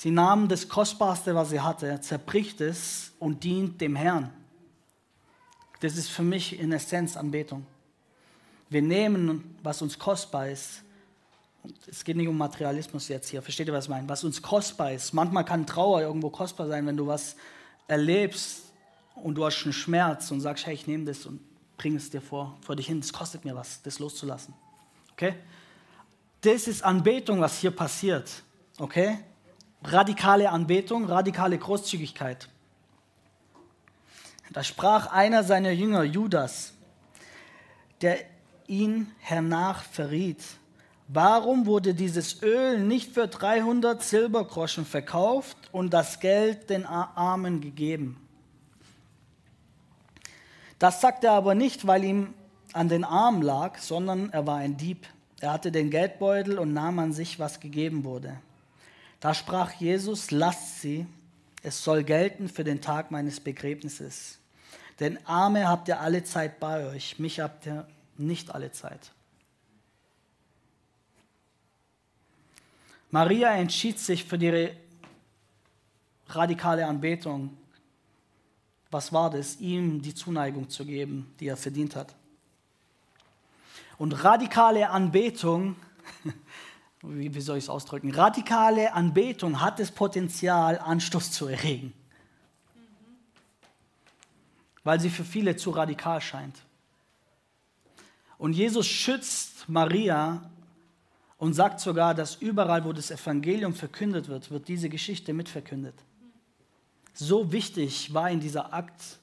Sie 0.00 0.10
nahm 0.10 0.48
das 0.48 0.66
Kostbarste, 0.66 1.34
was 1.34 1.50
sie 1.50 1.60
hatte, 1.60 2.00
zerbricht 2.00 2.62
es 2.62 3.12
und 3.18 3.44
dient 3.44 3.82
dem 3.82 3.94
Herrn. 3.94 4.30
Das 5.80 5.98
ist 5.98 6.08
für 6.08 6.22
mich 6.22 6.58
in 6.58 6.72
Essenz 6.72 7.18
Anbetung. 7.18 7.66
Wir 8.70 8.80
nehmen, 8.80 9.58
was 9.62 9.82
uns 9.82 9.98
kostbar 9.98 10.48
ist. 10.48 10.84
Und 11.62 11.74
es 11.86 12.02
geht 12.02 12.16
nicht 12.16 12.28
um 12.28 12.38
Materialismus 12.38 13.08
jetzt 13.08 13.28
hier, 13.28 13.42
versteht 13.42 13.66
ihr, 13.66 13.74
was 13.74 13.84
ich 13.84 13.90
meine? 13.90 14.08
Was 14.08 14.24
uns 14.24 14.40
kostbar 14.40 14.92
ist. 14.92 15.12
Manchmal 15.12 15.44
kann 15.44 15.66
Trauer 15.66 16.00
irgendwo 16.00 16.30
kostbar 16.30 16.66
sein, 16.66 16.86
wenn 16.86 16.96
du 16.96 17.06
was 17.06 17.36
erlebst 17.86 18.72
und 19.16 19.34
du 19.34 19.44
hast 19.44 19.64
einen 19.64 19.74
Schmerz 19.74 20.30
und 20.30 20.40
sagst, 20.40 20.64
hey, 20.64 20.72
ich 20.72 20.86
nehme 20.86 21.04
das 21.04 21.26
und 21.26 21.42
bring 21.76 21.96
es 21.96 22.08
dir 22.08 22.22
vor, 22.22 22.56
vor 22.62 22.74
dich 22.74 22.86
hin. 22.86 23.02
Das 23.02 23.12
kostet 23.12 23.44
mir 23.44 23.54
was, 23.54 23.82
das 23.82 23.98
loszulassen. 23.98 24.54
Okay? 25.12 25.34
Das 26.40 26.66
ist 26.68 26.82
Anbetung, 26.82 27.38
was 27.42 27.58
hier 27.58 27.70
passiert. 27.70 28.42
Okay? 28.78 29.18
Radikale 29.82 30.50
Anbetung, 30.50 31.06
radikale 31.06 31.56
Großzügigkeit. 31.56 32.48
Da 34.52 34.64
sprach 34.64 35.06
einer 35.06 35.44
seiner 35.44 35.70
Jünger, 35.70 36.02
Judas, 36.02 36.72
der 38.02 38.18
ihn 38.66 39.10
hernach 39.20 39.82
verriet. 39.84 40.42
Warum 41.08 41.66
wurde 41.66 41.94
dieses 41.94 42.42
Öl 42.42 42.80
nicht 42.80 43.12
für 43.14 43.26
300 43.26 44.02
Silbergroschen 44.02 44.86
verkauft 44.86 45.56
und 45.72 45.92
das 45.92 46.20
Geld 46.20 46.70
den 46.70 46.86
Armen 46.86 47.60
gegeben? 47.60 48.16
Das 50.78 51.00
sagt 51.00 51.24
er 51.24 51.32
aber 51.32 51.54
nicht, 51.54 51.86
weil 51.86 52.04
ihm 52.04 52.34
an 52.72 52.88
den 52.88 53.04
Arm 53.04 53.42
lag, 53.42 53.78
sondern 53.78 54.30
er 54.30 54.46
war 54.46 54.56
ein 54.56 54.76
Dieb. 54.76 55.06
Er 55.40 55.52
hatte 55.52 55.72
den 55.72 55.90
Geldbeutel 55.90 56.58
und 56.58 56.72
nahm 56.72 56.98
an 56.98 57.12
sich, 57.12 57.38
was 57.38 57.60
gegeben 57.60 58.04
wurde. 58.04 58.36
Da 59.20 59.34
sprach 59.34 59.72
Jesus, 59.72 60.30
lasst 60.30 60.80
sie, 60.80 61.06
es 61.62 61.84
soll 61.84 62.04
gelten 62.04 62.48
für 62.48 62.64
den 62.64 62.80
Tag 62.80 63.10
meines 63.10 63.38
Begräbnisses. 63.38 64.38
Denn 64.98 65.24
Arme 65.26 65.68
habt 65.68 65.88
ihr 65.88 66.00
alle 66.00 66.24
Zeit 66.24 66.58
bei 66.58 66.86
euch, 66.86 67.18
mich 67.18 67.40
habt 67.40 67.66
ihr 67.66 67.86
nicht 68.16 68.54
alle 68.54 68.72
Zeit. 68.72 69.12
Maria 73.10 73.54
entschied 73.54 73.98
sich 73.98 74.24
für 74.24 74.38
die 74.38 74.70
radikale 76.28 76.86
Anbetung 76.86 77.56
was 78.90 79.12
war 79.12 79.30
das? 79.30 79.60
Ihm 79.60 80.02
die 80.02 80.14
Zuneigung 80.14 80.68
zu 80.68 80.84
geben, 80.84 81.32
die 81.38 81.46
er 81.46 81.56
verdient 81.56 81.94
hat. 81.94 82.14
Und 83.98 84.24
radikale 84.24 84.90
Anbetung, 84.90 85.76
wie 87.02 87.40
soll 87.40 87.58
ich 87.58 87.64
es 87.64 87.70
ausdrücken? 87.70 88.10
Radikale 88.14 88.92
Anbetung 88.92 89.60
hat 89.60 89.78
das 89.78 89.90
Potenzial, 89.90 90.78
Anstoß 90.78 91.32
zu 91.32 91.46
erregen. 91.46 91.92
Weil 94.84 95.00
sie 95.00 95.10
für 95.10 95.24
viele 95.24 95.56
zu 95.56 95.70
radikal 95.70 96.20
scheint. 96.20 96.56
Und 98.38 98.52
Jesus 98.54 98.86
schützt 98.86 99.68
Maria 99.68 100.50
und 101.38 101.54
sagt 101.54 101.80
sogar, 101.80 102.14
dass 102.14 102.36
überall, 102.36 102.84
wo 102.84 102.92
das 102.92 103.10
Evangelium 103.10 103.74
verkündet 103.74 104.28
wird, 104.28 104.50
wird 104.50 104.68
diese 104.68 104.88
Geschichte 104.88 105.32
mitverkündet. 105.32 105.94
So 107.14 107.52
wichtig 107.52 108.12
war 108.14 108.30
in 108.30 108.40
dieser 108.40 108.72
Akt 108.72 109.18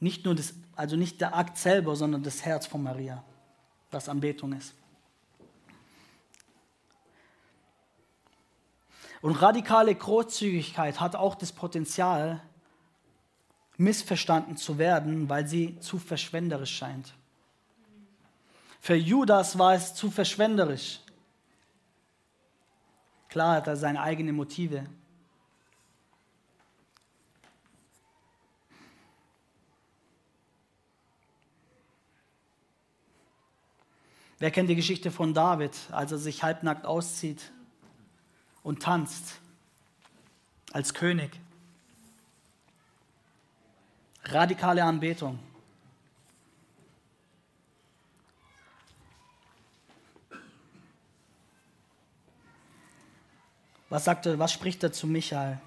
nicht 0.00 0.24
nur 0.24 0.34
das, 0.34 0.54
also 0.74 0.96
nicht 0.96 1.20
der 1.20 1.36
Akt 1.36 1.58
selber, 1.58 1.94
sondern 1.94 2.22
das 2.22 2.44
Herz 2.44 2.66
von 2.66 2.82
Maria, 2.82 3.22
was 3.90 4.08
Anbetung 4.08 4.52
ist. 4.54 4.74
Und 9.22 9.34
radikale 9.42 9.94
Großzügigkeit 9.94 11.00
hat 11.00 11.14
auch 11.14 11.34
das 11.34 11.52
Potenzial, 11.52 12.40
missverstanden 13.76 14.56
zu 14.56 14.78
werden, 14.78 15.28
weil 15.28 15.46
sie 15.46 15.78
zu 15.80 15.98
verschwenderisch 15.98 16.76
scheint. 16.76 17.14
Für 18.80 18.94
Judas 18.94 19.58
war 19.58 19.74
es 19.74 19.94
zu 19.94 20.10
verschwenderisch. 20.10 21.00
Klar 23.28 23.56
hat 23.56 23.66
er 23.66 23.76
seine 23.76 24.00
eigenen 24.00 24.34
Motive. 24.34 24.86
Wer 34.38 34.50
kennt 34.50 34.70
die 34.70 34.76
Geschichte 34.76 35.10
von 35.10 35.34
David, 35.34 35.76
als 35.90 36.12
er 36.12 36.18
sich 36.18 36.42
halbnackt 36.42 36.86
auszieht 36.86 37.52
und 38.70 38.80
tanzt 38.80 39.40
als 40.70 40.94
König? 40.94 41.40
Radikale 44.22 44.84
Anbetung. 44.84 45.40
Was 53.88 54.04
sagt 54.04 54.26
er, 54.26 54.38
was 54.38 54.52
spricht 54.52 54.84
er 54.84 54.92
zu 54.92 55.08
Michael? 55.08 55.58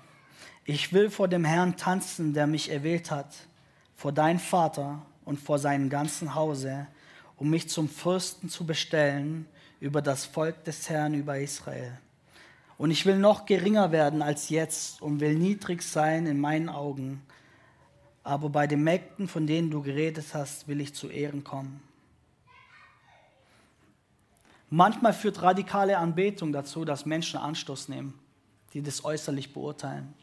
Ich 0.64 0.94
will 0.94 1.10
vor 1.10 1.28
dem 1.28 1.44
Herrn 1.44 1.76
tanzen, 1.76 2.34
der 2.34 2.48
mich 2.48 2.72
erwählt 2.72 3.12
hat, 3.12 3.36
vor 3.98 4.14
dein 4.14 4.40
Vater 4.40 5.06
und 5.26 5.42
vor 5.42 5.60
seinem 5.60 5.90
ganzen 5.90 6.36
Hause, 6.36 6.88
um 7.36 7.50
mich 7.50 7.68
zum 7.68 7.90
Fürsten 7.90 8.48
zu 8.48 8.66
bestellen 8.66 9.46
über 9.82 10.02
das 10.02 10.24
Volk 10.24 10.64
des 10.64 10.90
Herrn, 10.90 11.16
über 11.16 11.38
Israel. 11.38 12.00
Und 12.78 12.92
ich 12.92 13.06
will 13.06 13.18
noch 13.18 13.46
geringer 13.46 13.92
werden 13.92 14.22
als 14.22 14.50
jetzt 14.50 15.02
und 15.02 15.20
will 15.20 15.36
niedrig 15.36 15.84
sein 15.84 16.26
in 16.26 16.40
meinen 16.40 16.70
Augen. 16.70 17.22
Aber 18.24 18.50
bei 18.50 18.68
den 18.68 18.84
Mägden, 18.84 19.28
von 19.28 19.48
denen 19.48 19.70
du 19.70 19.82
geredet 19.82 20.34
hast, 20.34 20.68
will 20.68 20.82
ich 20.82 20.94
zu 20.94 21.10
Ehren 21.10 21.44
kommen. 21.44 21.82
Manchmal 24.70 25.14
führt 25.14 25.42
radikale 25.42 25.98
Anbetung 25.98 26.52
dazu, 26.52 26.84
dass 26.84 27.06
Menschen 27.06 27.40
Anstoß 27.40 27.90
nehmen 27.90 28.20
die 28.74 28.82
das 28.82 29.06
äußerlich 29.06 29.54
beurteilen. 29.54 30.14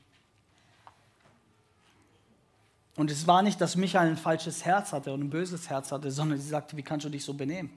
Und 2.97 3.11
es 3.11 3.27
war 3.27 3.43
nicht, 3.43 3.61
dass 3.61 3.77
Michael 3.77 4.09
ein 4.09 4.17
falsches 4.17 4.65
Herz 4.65 4.93
hatte 4.93 5.13
und 5.13 5.21
ein 5.23 5.31
böses 5.31 5.71
Herz 5.71 5.93
hatte, 5.93 6.11
sondern 6.11 6.39
sie 6.39 6.49
sagte, 6.49 6.77
wie 6.77 6.83
kannst 6.83 7.07
du 7.07 7.11
dich 7.11 7.25
so 7.25 7.33
benehmen? 7.33 7.71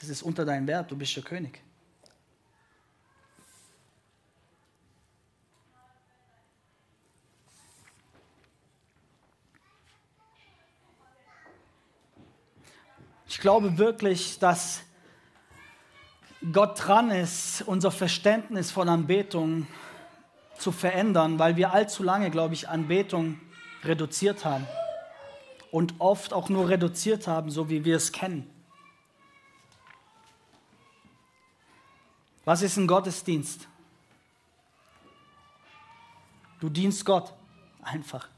Das 0.00 0.08
ist 0.08 0.22
unter 0.22 0.44
deinem 0.44 0.66
Wert, 0.66 0.90
du 0.90 0.96
bist 0.96 1.14
der 1.16 1.22
König. 1.22 1.60
Ich 13.32 13.40
glaube 13.40 13.78
wirklich, 13.78 14.38
dass 14.40 14.82
Gott 16.52 16.86
dran 16.86 17.10
ist, 17.10 17.62
unser 17.62 17.90
Verständnis 17.90 18.70
von 18.70 18.90
Anbetung 18.90 19.66
zu 20.58 20.70
verändern, 20.70 21.38
weil 21.38 21.56
wir 21.56 21.72
allzu 21.72 22.02
lange, 22.02 22.30
glaube 22.30 22.52
ich, 22.52 22.68
Anbetung 22.68 23.40
reduziert 23.84 24.44
haben. 24.44 24.66
Und 25.70 25.94
oft 25.98 26.34
auch 26.34 26.50
nur 26.50 26.68
reduziert 26.68 27.26
haben, 27.26 27.50
so 27.50 27.70
wie 27.70 27.86
wir 27.86 27.96
es 27.96 28.12
kennen. 28.12 28.50
Was 32.44 32.60
ist 32.60 32.76
ein 32.76 32.86
Gottesdienst? 32.86 33.66
Du 36.60 36.68
dienst 36.68 37.02
Gott. 37.06 37.32
Einfach. 37.80 38.28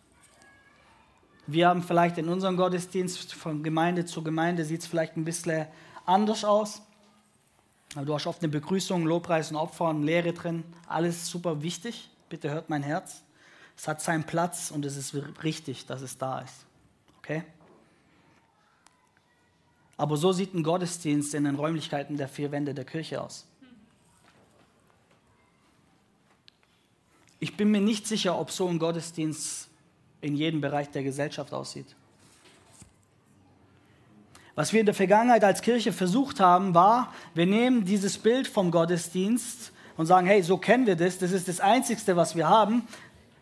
Wir 1.47 1.69
haben 1.69 1.83
vielleicht 1.83 2.17
in 2.17 2.29
unserem 2.29 2.57
Gottesdienst 2.57 3.35
von 3.35 3.63
Gemeinde 3.63 4.07
zu 4.07 4.23
Gemeinde 4.23 4.65
sieht 4.65 4.81
es 4.81 4.87
vielleicht 4.87 5.17
ein 5.17 5.25
bisschen 5.25 5.67
anders 6.07 6.45
aus. 6.45 6.83
Du 7.95 8.15
hast 8.15 8.27
oft 8.27 8.43
eine 8.43 8.51
Begrüßung, 8.51 9.05
Lobpreis 9.05 9.51
und 9.51 9.57
Opfer 9.57 9.91
und 9.91 10.03
Lehre 10.03 10.33
drin. 10.33 10.65
Alles 10.89 11.29
super 11.29 11.63
wichtig. 11.63 12.11
Bitte 12.29 12.51
hört 12.51 12.71
mein 12.71 12.83
Herz. 12.83 13.23
Es 13.77 13.87
hat 13.87 14.01
seinen 14.01 14.25
Platz 14.25 14.71
und 14.71 14.85
es 14.85 14.97
ist 14.97 15.15
richtig, 15.43 15.87
dass 15.87 16.01
es 16.01 16.17
da 16.17 16.41
ist. 16.41 16.67
Okay? 17.19 17.45
Aber 19.97 20.17
so 20.17 20.33
sieht 20.33 20.55
ein 20.55 20.63
Gottesdienst 20.63 21.35
in 21.35 21.45
den 21.45 21.57
Räumlichkeiten 21.57 22.17
der 22.17 22.29
vier 22.29 22.51
Wände 22.51 22.75
der 22.75 22.85
Kirche 22.85 23.23
aus. 23.23 23.47
Ich 27.39 27.57
bin 27.57 27.71
mir 27.71 27.81
nicht 27.81 28.07
sicher, 28.07 28.39
ob 28.39 28.51
so 28.51 28.67
ein 28.67 28.79
Gottesdienst 28.79 29.69
in 30.25 30.35
jedem 30.35 30.61
Bereich 30.61 30.91
der 30.91 31.03
Gesellschaft 31.03 31.53
aussieht. 31.53 31.87
Was 34.55 34.73
wir 34.73 34.81
in 34.81 34.87
der 34.87 34.95
Vergangenheit 34.95 35.45
als 35.45 35.61
Kirche 35.61 35.93
versucht 35.93 36.41
haben, 36.41 36.75
war, 36.75 37.13
wir 37.35 37.45
nehmen 37.45 37.85
dieses 37.85 38.17
Bild 38.17 38.47
vom 38.47 38.71
Gottesdienst 38.71 39.73
und 39.97 40.07
sagen, 40.07 40.27
hey, 40.27 40.43
so 40.43 40.57
kennen 40.57 40.87
wir 40.87 40.97
das, 40.97 41.19
das 41.19 41.33
ist 41.33 41.49
das 41.49 41.61
Einzigste, 41.61 42.17
was 42.17 42.37
wir 42.37 42.49
haben. 42.49 42.87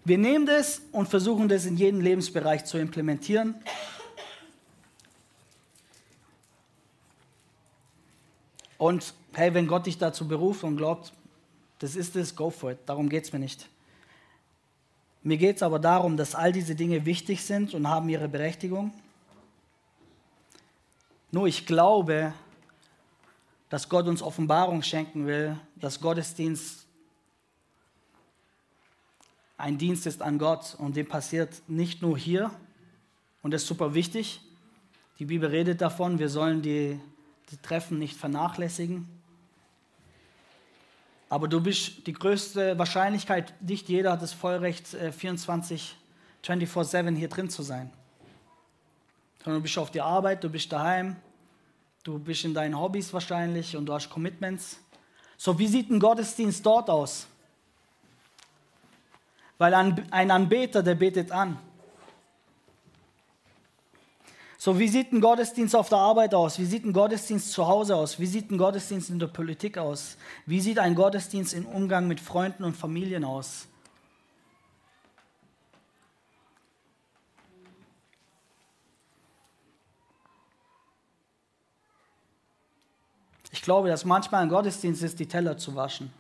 Wir 0.04 0.18
nehmen 0.18 0.46
das 0.46 0.82
und 0.90 1.08
versuchen 1.08 1.48
das 1.48 1.66
in 1.66 1.76
jedem 1.76 2.00
Lebensbereich 2.00 2.64
zu 2.64 2.78
implementieren. 2.78 3.54
Und 8.76 9.14
hey, 9.34 9.54
wenn 9.54 9.68
Gott 9.68 9.86
dich 9.86 9.98
dazu 9.98 10.26
beruft 10.26 10.64
und 10.64 10.76
glaubt, 10.76 11.12
das 11.78 11.94
ist 11.94 12.16
es, 12.16 12.34
go 12.34 12.50
for 12.50 12.72
it. 12.72 12.78
Darum 12.86 13.08
geht 13.08 13.24
es 13.24 13.32
mir 13.32 13.38
nicht. 13.38 13.68
Mir 15.22 15.36
geht 15.36 15.56
es 15.56 15.62
aber 15.62 15.78
darum, 15.78 16.16
dass 16.16 16.34
all 16.34 16.52
diese 16.52 16.74
Dinge 16.74 17.06
wichtig 17.06 17.44
sind 17.44 17.74
und 17.74 17.88
haben 17.88 18.08
ihre 18.08 18.28
Berechtigung. 18.28 18.92
Nur 21.30 21.46
ich 21.46 21.64
glaube, 21.64 22.34
dass 23.70 23.88
Gott 23.88 24.06
uns 24.06 24.20
Offenbarung 24.20 24.82
schenken 24.82 25.26
will, 25.26 25.58
dass 25.76 26.00
Gottesdienst 26.00 26.86
ein 29.56 29.78
Dienst 29.78 30.06
ist 30.06 30.22
an 30.22 30.38
Gott 30.38 30.74
und 30.76 30.96
dem 30.96 31.08
passiert 31.08 31.62
nicht 31.68 32.02
nur 32.02 32.18
hier 32.18 32.50
und 33.42 33.52
das 33.52 33.62
ist 33.62 33.68
super 33.68 33.94
wichtig. 33.94 34.40
Die 35.18 35.24
Bibel 35.24 35.48
redet 35.48 35.80
davon, 35.80 36.18
wir 36.18 36.28
sollen 36.28 36.62
die, 36.62 36.98
die 37.50 37.56
Treffen 37.58 37.98
nicht 37.98 38.16
vernachlässigen. 38.16 39.08
Aber 41.32 41.48
du 41.48 41.62
bist 41.62 42.06
die 42.06 42.12
größte 42.12 42.78
Wahrscheinlichkeit, 42.78 43.54
nicht 43.62 43.88
jeder 43.88 44.12
hat 44.12 44.20
das 44.20 44.34
Vollrecht, 44.34 44.86
24, 44.86 45.96
24-7 46.44 47.16
hier 47.16 47.28
drin 47.30 47.48
zu 47.48 47.62
sein. 47.62 47.90
Sondern 49.42 49.60
du 49.60 49.62
bist 49.62 49.78
auf 49.78 49.90
die 49.90 50.02
Arbeit, 50.02 50.44
du 50.44 50.50
bist 50.50 50.70
daheim, 50.70 51.16
du 52.04 52.18
bist 52.18 52.44
in 52.44 52.52
deinen 52.52 52.78
Hobbys 52.78 53.14
wahrscheinlich 53.14 53.74
und 53.78 53.86
du 53.86 53.94
hast 53.94 54.10
Commitments. 54.10 54.78
So, 55.38 55.58
wie 55.58 55.68
sieht 55.68 55.88
ein 55.88 56.00
Gottesdienst 56.00 56.66
dort 56.66 56.90
aus? 56.90 57.26
Weil 59.56 59.72
ein 59.72 60.30
Anbeter, 60.30 60.82
der 60.82 60.96
betet 60.96 61.32
an. 61.32 61.58
So, 64.64 64.78
wie 64.78 64.86
sieht 64.86 65.12
ein 65.12 65.20
Gottesdienst 65.20 65.74
auf 65.74 65.88
der 65.88 65.98
Arbeit 65.98 66.34
aus? 66.34 66.56
Wie 66.60 66.64
sieht 66.64 66.84
ein 66.84 66.92
Gottesdienst 66.92 67.50
zu 67.50 67.66
Hause 67.66 67.96
aus? 67.96 68.20
Wie 68.20 68.26
sieht 68.26 68.48
ein 68.52 68.58
Gottesdienst 68.58 69.10
in 69.10 69.18
der 69.18 69.26
Politik 69.26 69.76
aus? 69.76 70.16
Wie 70.46 70.60
sieht 70.60 70.78
ein 70.78 70.94
Gottesdienst 70.94 71.52
im 71.52 71.66
Umgang 71.66 72.06
mit 72.06 72.20
Freunden 72.20 72.62
und 72.62 72.76
Familien 72.76 73.24
aus? 73.24 73.66
Ich 83.50 83.62
glaube, 83.62 83.88
dass 83.88 84.04
manchmal 84.04 84.44
ein 84.44 84.48
Gottesdienst 84.48 85.02
ist, 85.02 85.18
die 85.18 85.26
Teller 85.26 85.58
zu 85.58 85.74
waschen. 85.74 86.12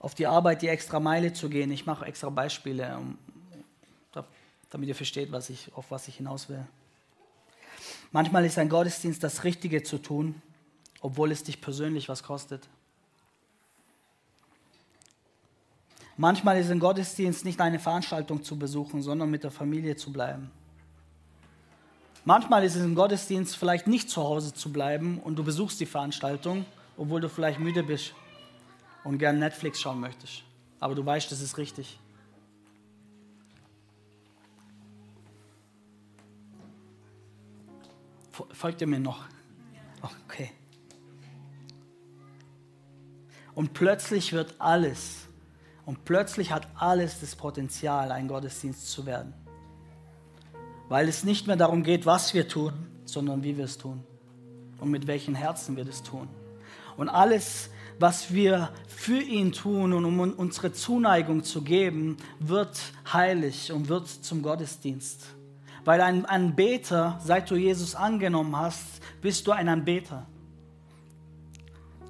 Auf 0.00 0.14
die 0.14 0.26
Arbeit 0.26 0.62
die 0.62 0.68
extra 0.68 0.98
Meile 0.98 1.32
zu 1.32 1.48
gehen. 1.48 1.70
Ich 1.70 1.86
mache 1.86 2.06
extra 2.06 2.30
Beispiele, 2.30 2.98
damit 4.70 4.88
ihr 4.88 4.94
versteht, 4.94 5.30
was 5.30 5.50
ich, 5.50 5.72
auf 5.74 5.90
was 5.90 6.08
ich 6.08 6.16
hinaus 6.16 6.48
will. 6.48 6.66
Manchmal 8.10 8.44
ist 8.44 8.58
ein 8.58 8.68
Gottesdienst 8.68 9.22
das 9.22 9.44
Richtige 9.44 9.82
zu 9.82 9.98
tun, 9.98 10.40
obwohl 11.00 11.30
es 11.30 11.44
dich 11.44 11.60
persönlich 11.60 12.08
was 12.08 12.22
kostet. 12.22 12.66
Manchmal 16.16 16.58
ist 16.58 16.70
ein 16.70 16.80
Gottesdienst 16.80 17.44
nicht 17.44 17.60
eine 17.60 17.78
Veranstaltung 17.78 18.42
zu 18.42 18.58
besuchen, 18.58 19.02
sondern 19.02 19.30
mit 19.30 19.44
der 19.44 19.50
Familie 19.50 19.96
zu 19.96 20.12
bleiben. 20.12 20.50
Manchmal 22.24 22.64
ist 22.64 22.74
es 22.74 22.82
ein 22.82 22.94
Gottesdienst 22.94 23.56
vielleicht 23.56 23.86
nicht 23.86 24.10
zu 24.10 24.22
Hause 24.22 24.52
zu 24.52 24.72
bleiben 24.72 25.18
und 25.18 25.36
du 25.36 25.44
besuchst 25.44 25.80
die 25.80 25.86
Veranstaltung, 25.86 26.64
obwohl 26.96 27.20
du 27.20 27.28
vielleicht 27.28 27.58
müde 27.58 27.82
bist 27.82 28.14
und 29.04 29.18
gern 29.18 29.38
Netflix 29.38 29.80
schauen 29.80 30.00
möchtest. 30.00 30.42
Aber 30.78 30.94
du 30.94 31.04
weißt, 31.04 31.30
das 31.30 31.40
ist 31.40 31.58
richtig. 31.58 31.98
Folgt 38.52 38.80
ihr 38.80 38.86
mir 38.86 39.00
noch? 39.00 39.24
Okay. 40.26 40.50
Und 43.54 43.74
plötzlich 43.74 44.32
wird 44.32 44.54
alles, 44.58 45.26
und 45.84 46.04
plötzlich 46.04 46.52
hat 46.52 46.68
alles 46.76 47.20
das 47.20 47.36
Potenzial, 47.36 48.12
ein 48.12 48.28
Gottesdienst 48.28 48.90
zu 48.90 49.04
werden. 49.04 49.34
Weil 50.88 51.08
es 51.08 51.24
nicht 51.24 51.46
mehr 51.46 51.56
darum 51.56 51.82
geht, 51.82 52.06
was 52.06 52.32
wir 52.32 52.48
tun, 52.48 52.72
sondern 53.04 53.42
wie 53.42 53.56
wir 53.56 53.66
es 53.66 53.76
tun. 53.76 54.02
Und 54.78 54.90
mit 54.90 55.06
welchen 55.06 55.34
Herzen 55.34 55.76
wir 55.76 55.84
das 55.84 56.02
tun. 56.02 56.28
Und 56.96 57.08
alles 57.08 57.70
was 58.00 58.32
wir 58.32 58.70
für 58.88 59.20
ihn 59.20 59.52
tun 59.52 59.92
und 59.92 60.04
um 60.06 60.18
unsere 60.20 60.72
Zuneigung 60.72 61.44
zu 61.44 61.62
geben, 61.62 62.16
wird 62.38 62.80
heilig 63.12 63.70
und 63.72 63.88
wird 63.88 64.08
zum 64.08 64.42
Gottesdienst. 64.42 65.26
Weil 65.84 66.00
ein 66.00 66.24
Anbeter, 66.24 67.20
seit 67.22 67.50
du 67.50 67.56
Jesus 67.56 67.94
angenommen 67.94 68.56
hast, 68.56 69.00
bist 69.20 69.46
du 69.46 69.52
ein 69.52 69.68
Anbeter. 69.68 70.26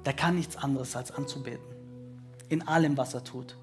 Der 0.05 0.13
kann 0.13 0.35
nichts 0.35 0.55
anderes 0.55 0.95
als 0.95 1.11
anzubeten. 1.11 1.65
In 2.47 2.67
allem, 2.67 2.97
was 2.97 3.13
er 3.13 3.23
tut. 3.23 3.57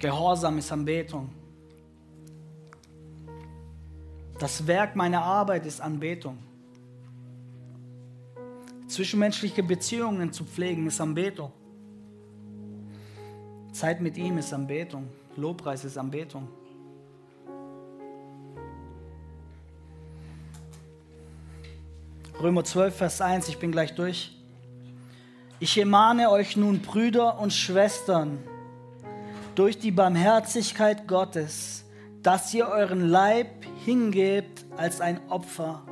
Gehorsam 0.00 0.56
ist 0.56 0.72
Anbetung. 0.72 1.28
Das 4.38 4.66
Werk 4.66 4.96
meiner 4.96 5.22
Arbeit 5.22 5.66
ist 5.66 5.78
Anbetung. 5.82 6.38
Zwischenmenschliche 8.88 9.62
Beziehungen 9.62 10.32
zu 10.32 10.44
pflegen 10.44 10.86
ist 10.86 11.02
Anbetung. 11.02 11.52
Zeit 13.72 14.00
mit 14.00 14.16
ihm 14.16 14.38
ist 14.38 14.54
Anbetung. 14.54 15.06
Lobpreis 15.36 15.84
ist 15.84 15.98
Anbetung. 15.98 16.48
Römer 22.40 22.64
12, 22.64 22.96
Vers 22.96 23.20
1, 23.20 23.48
ich 23.50 23.58
bin 23.58 23.70
gleich 23.70 23.94
durch. 23.94 24.34
Ich 25.58 25.76
ermahne 25.76 26.30
euch 26.30 26.56
nun, 26.56 26.80
Brüder 26.80 27.38
und 27.38 27.52
Schwestern, 27.52 28.38
durch 29.54 29.78
die 29.78 29.90
Barmherzigkeit 29.90 31.06
Gottes, 31.08 31.84
dass 32.22 32.52
ihr 32.54 32.68
euren 32.68 33.08
Leib 33.08 33.64
hingebt 33.84 34.64
als 34.76 35.00
ein 35.00 35.20
Opfer, 35.28 35.82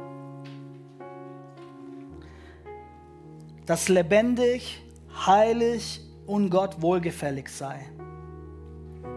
das 3.66 3.88
lebendig, 3.88 4.82
heilig 5.26 6.00
und 6.26 6.50
Gott 6.50 6.80
wohlgefällig 6.80 7.48
sei. 7.48 7.80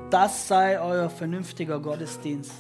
Das 0.10 0.48
sei 0.48 0.80
euer 0.80 1.10
vernünftiger 1.10 1.80
Gottesdienst. 1.80 2.54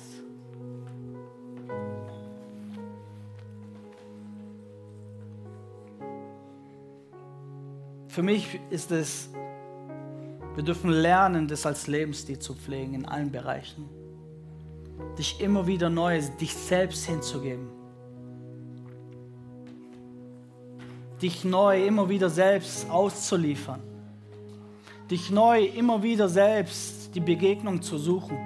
Für 8.07 8.23
mich 8.23 8.59
ist 8.69 8.91
es, 8.91 9.29
wir 10.61 10.65
dürfen 10.65 10.91
lernen, 10.91 11.47
das 11.47 11.65
als 11.65 11.87
Lebensstil 11.87 12.37
zu 12.37 12.53
pflegen 12.53 12.93
in 12.93 13.07
allen 13.07 13.31
Bereichen. 13.31 13.89
Dich 15.17 15.41
immer 15.41 15.65
wieder 15.65 15.89
neu, 15.89 16.21
dich 16.39 16.53
selbst 16.53 17.03
hinzugeben. 17.07 17.67
Dich 21.19 21.43
neu 21.43 21.83
immer 21.83 22.09
wieder 22.09 22.29
selbst 22.29 22.87
auszuliefern. 22.91 23.81
Dich 25.09 25.31
neu 25.31 25.63
immer 25.63 26.03
wieder 26.03 26.29
selbst 26.29 27.15
die 27.15 27.21
Begegnung 27.21 27.81
zu 27.81 27.97
suchen. 27.97 28.37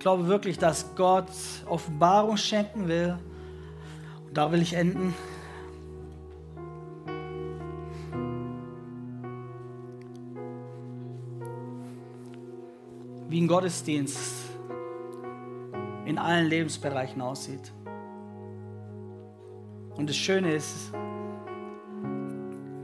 Glaube 0.00 0.26
wirklich, 0.26 0.58
dass 0.58 0.94
Gott 0.96 1.28
Offenbarung 1.66 2.36
schenken 2.36 2.88
will. 2.88 3.18
Und 4.26 4.36
da 4.36 4.50
will 4.50 4.62
ich 4.62 4.74
enden. 4.74 5.14
Wie 13.28 13.40
ein 13.40 13.48
Gottesdienst 13.48 14.44
in 16.04 16.18
allen 16.18 16.46
Lebensbereichen 16.48 17.20
aussieht. 17.20 17.72
Und 19.96 20.08
das 20.08 20.16
Schöne 20.16 20.54
ist, 20.54 20.92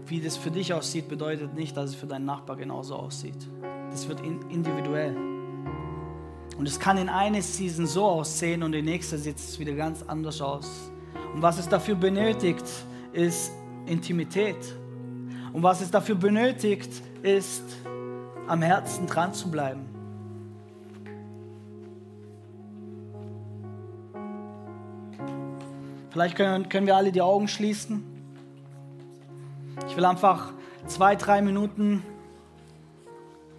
wie 0.06 0.20
das 0.20 0.36
für 0.36 0.50
dich 0.50 0.72
aussieht, 0.72 1.08
bedeutet 1.08 1.54
nicht, 1.54 1.76
dass 1.76 1.90
es 1.90 1.96
für 1.96 2.06
deinen 2.06 2.24
Nachbar 2.24 2.56
genauso 2.56 2.96
aussieht. 2.96 3.48
Das 3.90 4.08
wird 4.08 4.20
individuell. 4.20 5.29
Und 6.61 6.66
es 6.66 6.78
kann 6.78 6.98
in 6.98 7.08
einer 7.08 7.40
Season 7.40 7.86
so 7.86 8.04
aussehen 8.04 8.62
und 8.62 8.74
in 8.74 8.84
der 8.84 8.92
nächsten 8.92 9.16
sieht 9.16 9.38
es 9.38 9.58
wieder 9.58 9.72
ganz 9.72 10.02
anders 10.06 10.42
aus. 10.42 10.92
Und 11.32 11.40
was 11.40 11.58
es 11.58 11.66
dafür 11.66 11.94
benötigt, 11.94 12.66
ist 13.14 13.52
Intimität. 13.86 14.58
Und 15.54 15.62
was 15.62 15.80
es 15.80 15.90
dafür 15.90 16.16
benötigt, 16.16 17.02
ist 17.22 17.64
am 18.46 18.61
Herzen 18.61 19.06
dran 19.06 19.32
zu 19.32 19.50
bleiben. 19.50 19.88
Vielleicht 26.11 26.36
können, 26.36 26.68
können 26.68 26.86
wir 26.86 26.94
alle 26.94 27.11
die 27.11 27.22
Augen 27.22 27.48
schließen. 27.48 28.04
Ich 29.88 29.96
will 29.96 30.04
einfach 30.04 30.52
zwei, 30.86 31.16
drei 31.16 31.40
Minuten 31.40 32.02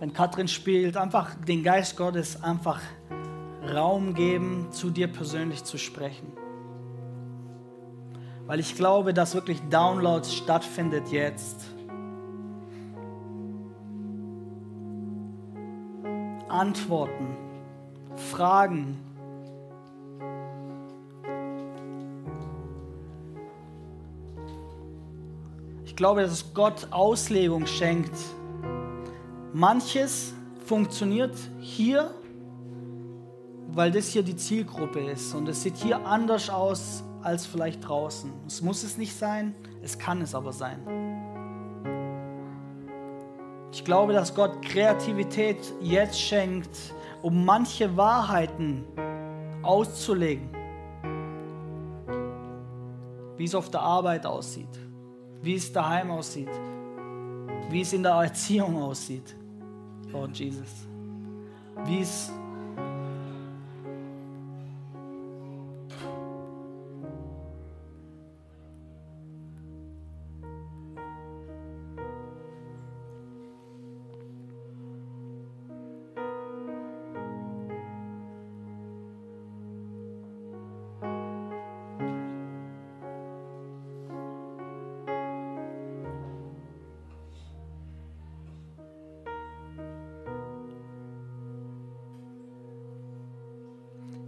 wenn 0.02 0.14
Katrin 0.14 0.48
spielt, 0.48 0.98
einfach 0.98 1.36
den 1.36 1.62
Geist 1.62 1.96
Gottes 1.96 2.42
einfach 2.42 2.82
Raum 3.72 4.16
geben, 4.16 4.72
zu 4.72 4.90
dir 4.90 5.08
persönlich 5.08 5.64
zu 5.64 5.78
sprechen. 5.78 6.34
Weil 8.48 8.60
ich 8.60 8.76
glaube, 8.76 9.14
dass 9.14 9.36
wirklich 9.36 9.62
Downloads 9.70 10.34
stattfindet 10.34 11.10
jetzt. 11.10 11.68
Antworten, 16.50 17.38
Fragen. 18.32 18.98
Ich 25.86 25.96
glaube, 25.96 26.24
dass 26.24 26.56
Gott 26.56 26.88
Auslegung 26.90 27.68
schenkt 27.68 28.16
Manches 29.54 30.34
funktioniert 30.66 31.36
hier, 31.60 32.12
weil 33.74 33.92
das 33.92 34.08
hier 34.08 34.24
die 34.24 34.38
Zielgruppe 34.38 35.00
ist 35.00 35.34
und 35.36 35.48
es 35.50 35.62
sieht 35.62 35.76
hier 35.76 36.06
anders 36.06 36.50
aus 36.50 37.04
als 37.22 37.46
vielleicht 37.46 37.86
draußen. 37.86 38.32
Es 38.48 38.62
muss 38.62 38.84
es 38.84 38.98
nicht 38.98 39.14
sein, 39.14 39.54
es 39.82 40.00
kann 40.00 40.22
es 40.22 40.34
aber 40.34 40.54
sein. 40.54 40.80
Ich 43.74 43.84
glaube, 43.84 44.14
dass 44.14 44.34
Gott 44.34 44.62
Kreativität 44.62 45.58
jetzt 45.82 46.20
schenkt, 46.20 46.78
um 47.22 47.44
manche 47.44 47.96
Wahrheiten 47.98 48.86
auszulegen. 49.64 50.50
Wie 53.36 53.44
es 53.44 53.56
auf 53.56 53.70
der 53.70 53.82
Arbeit 53.82 54.26
aussieht, 54.26 54.80
wie 55.42 55.56
es 55.56 55.74
daheim 55.74 56.12
aussieht, 56.12 56.50
wie 57.70 57.82
es 57.82 57.92
in 57.92 58.04
der 58.04 58.14
Erziehung 58.14 58.82
aussieht. 58.82 59.36
Lord 60.12 60.36
Jesus. 60.38 60.88
Wie 61.86 62.02
es 62.02 62.32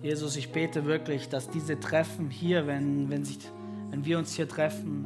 Jesus, 0.03 0.35
ich 0.35 0.51
bete 0.51 0.83
wirklich, 0.83 1.29
dass 1.29 1.49
diese 1.49 1.79
Treffen 1.79 2.29
hier, 2.29 2.67
wenn, 2.67 3.09
wenn, 3.09 3.23
sich, 3.23 3.39
wenn 3.89 4.03
wir 4.03 4.17
uns 4.17 4.33
hier 4.33 4.49
treffen, 4.49 5.05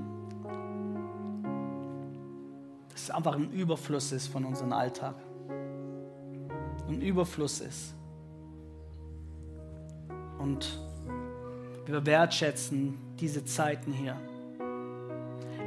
dass 2.89 3.03
es 3.03 3.11
einfach 3.11 3.35
ein 3.35 3.51
Überfluss 3.51 4.11
ist 4.11 4.25
von 4.25 4.43
unserem 4.43 4.73
Alltag. 4.73 5.13
Ein 6.87 6.99
Überfluss 6.99 7.61
ist. 7.61 7.93
Und 10.39 10.79
wir 11.85 12.03
wertschätzen 12.03 12.97
diese 13.19 13.45
Zeiten 13.45 13.93
hier. 13.93 14.15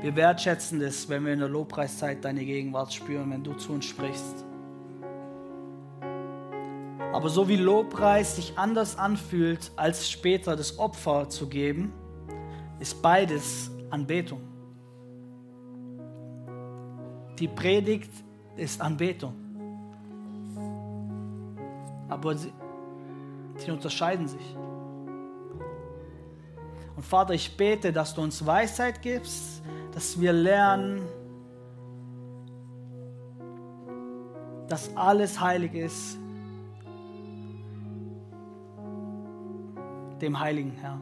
Wir 0.03 0.17
wertschätzen 0.17 0.83
es, 0.83 1.09
wenn 1.09 1.25
wir 1.25 1.35
in 1.35 1.39
der 1.39 1.49
Lobpreiszeit 1.49 2.25
deine 2.25 2.45
Gegenwart 2.45 2.93
spüren, 2.93 3.31
wenn 3.31 3.45
du 3.45 3.55
zu 3.55 3.75
uns 3.75 3.85
sprichst. 3.85 4.45
Aber 7.21 7.29
so 7.29 7.47
wie 7.49 7.57
Lobpreis 7.57 8.37
sich 8.37 8.57
anders 8.57 8.97
anfühlt, 8.97 9.73
als 9.77 10.09
später 10.09 10.57
das 10.57 10.79
Opfer 10.79 11.29
zu 11.29 11.51
geben, 11.51 11.93
ist 12.79 13.03
beides 13.03 13.71
Anbetung. 13.91 14.41
Die 17.39 17.47
Predigt 17.47 18.11
ist 18.57 18.81
Anbetung. 18.81 19.35
Aber 22.09 22.35
sie, 22.39 22.55
sie 23.59 23.71
unterscheiden 23.71 24.27
sich. 24.27 24.57
Und 26.97 27.05
Vater, 27.05 27.35
ich 27.35 27.55
bete, 27.55 27.93
dass 27.93 28.15
du 28.15 28.23
uns 28.23 28.47
Weisheit 28.47 29.03
gibst, 29.03 29.61
dass 29.93 30.19
wir 30.19 30.33
lernen, 30.33 31.03
dass 34.69 34.97
alles 34.97 35.39
heilig 35.39 35.75
ist, 35.75 36.20
dem 40.23 40.39
Heiligen, 40.39 40.73
Herr. 40.81 41.01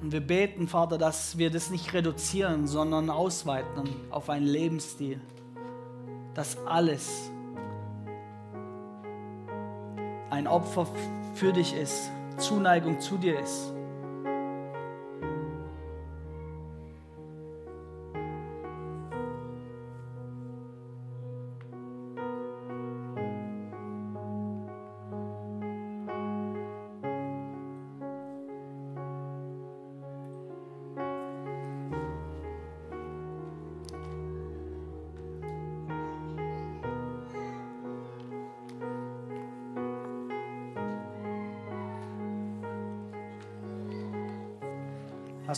Und 0.00 0.12
wir 0.12 0.20
beten, 0.20 0.68
Vater, 0.68 0.98
dass 0.98 1.38
wir 1.38 1.50
das 1.50 1.70
nicht 1.70 1.94
reduzieren, 1.94 2.66
sondern 2.66 3.08
ausweiten 3.08 3.88
auf 4.10 4.28
einen 4.28 4.46
Lebensstil, 4.46 5.20
dass 6.34 6.58
alles 6.66 7.30
ein 10.30 10.46
Opfer 10.46 10.86
für 11.34 11.52
dich 11.52 11.74
ist, 11.74 12.10
Zuneigung 12.36 13.00
zu 13.00 13.16
dir 13.16 13.40
ist. 13.40 13.72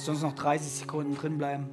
Lasst 0.06 0.22
uns 0.22 0.22
noch 0.22 0.40
30 0.40 0.70
Sekunden 0.70 1.16
drin 1.16 1.36
bleiben. 1.36 1.68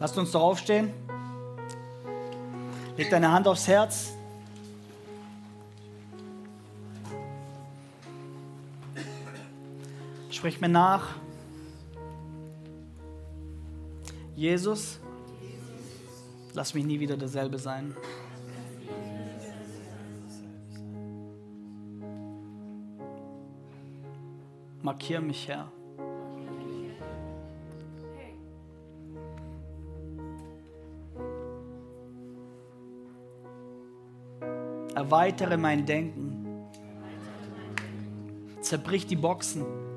Lasst 0.00 0.16
uns 0.16 0.30
doch 0.30 0.40
aufstehen. 0.40 0.94
Leg 2.96 3.10
deine 3.10 3.30
Hand 3.30 3.46
aufs 3.46 3.68
Herz. 3.68 4.17
Sprich 10.38 10.60
mir 10.60 10.68
nach. 10.68 11.16
Jesus, 14.36 15.00
lass 16.54 16.74
mich 16.74 16.84
nie 16.84 17.00
wieder 17.00 17.16
derselbe 17.16 17.58
sein. 17.58 17.92
Markier 24.80 25.20
mich, 25.20 25.48
Herr. 25.48 25.72
Erweitere 34.94 35.56
mein 35.56 35.84
Denken. 35.84 36.46
Zerbrich 38.60 39.04
die 39.08 39.16
Boxen. 39.16 39.87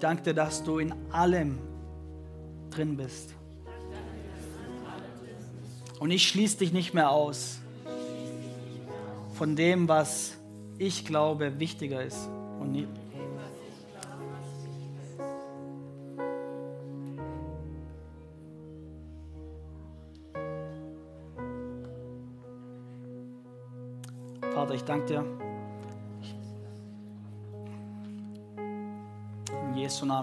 Danke 0.00 0.22
dir, 0.22 0.34
dass 0.34 0.62
du 0.64 0.78
in 0.78 0.94
allem 1.12 1.58
drin 2.70 2.96
bist. 2.96 3.34
Und 5.98 6.10
ich 6.10 6.26
schließe 6.28 6.58
dich 6.58 6.72
nicht 6.72 6.94
mehr 6.94 7.10
aus 7.10 7.58
von 9.34 9.56
dem, 9.56 9.88
was 9.88 10.36
ich 10.78 11.04
glaube 11.04 11.58
wichtiger 11.58 12.02
ist. 12.02 12.28
Und 12.58 12.72
nie. 12.72 12.86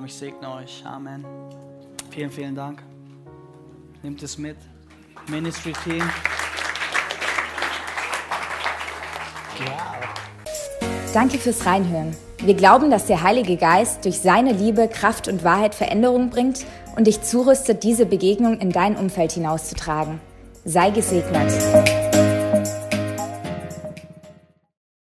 Ich 0.07 0.13
segne 0.13 0.49
euch. 0.53 0.83
Amen. 0.85 1.25
Vielen, 2.11 2.31
vielen 2.31 2.55
Dank. 2.55 2.81
Nehmt 4.01 4.23
es 4.23 4.37
mit. 4.37 4.55
Ministry 5.27 5.73
Team. 5.83 6.03
Danke 11.13 11.37
fürs 11.37 11.65
Reinhören. 11.65 12.15
Wir 12.39 12.53
glauben, 12.53 12.89
dass 12.89 13.07
der 13.07 13.23
Heilige 13.23 13.57
Geist 13.57 14.05
durch 14.05 14.19
seine 14.19 14.53
Liebe, 14.53 14.87
Kraft 14.87 15.27
und 15.27 15.43
Wahrheit 15.43 15.75
Veränderung 15.75 16.29
bringt 16.29 16.65
und 16.95 17.07
dich 17.07 17.21
zurüstet, 17.23 17.83
diese 17.83 18.05
Begegnung 18.05 18.59
in 18.59 18.71
dein 18.71 18.95
Umfeld 18.95 19.33
hinauszutragen. 19.33 20.21
Sei 20.63 20.91
gesegnet. 20.91 21.51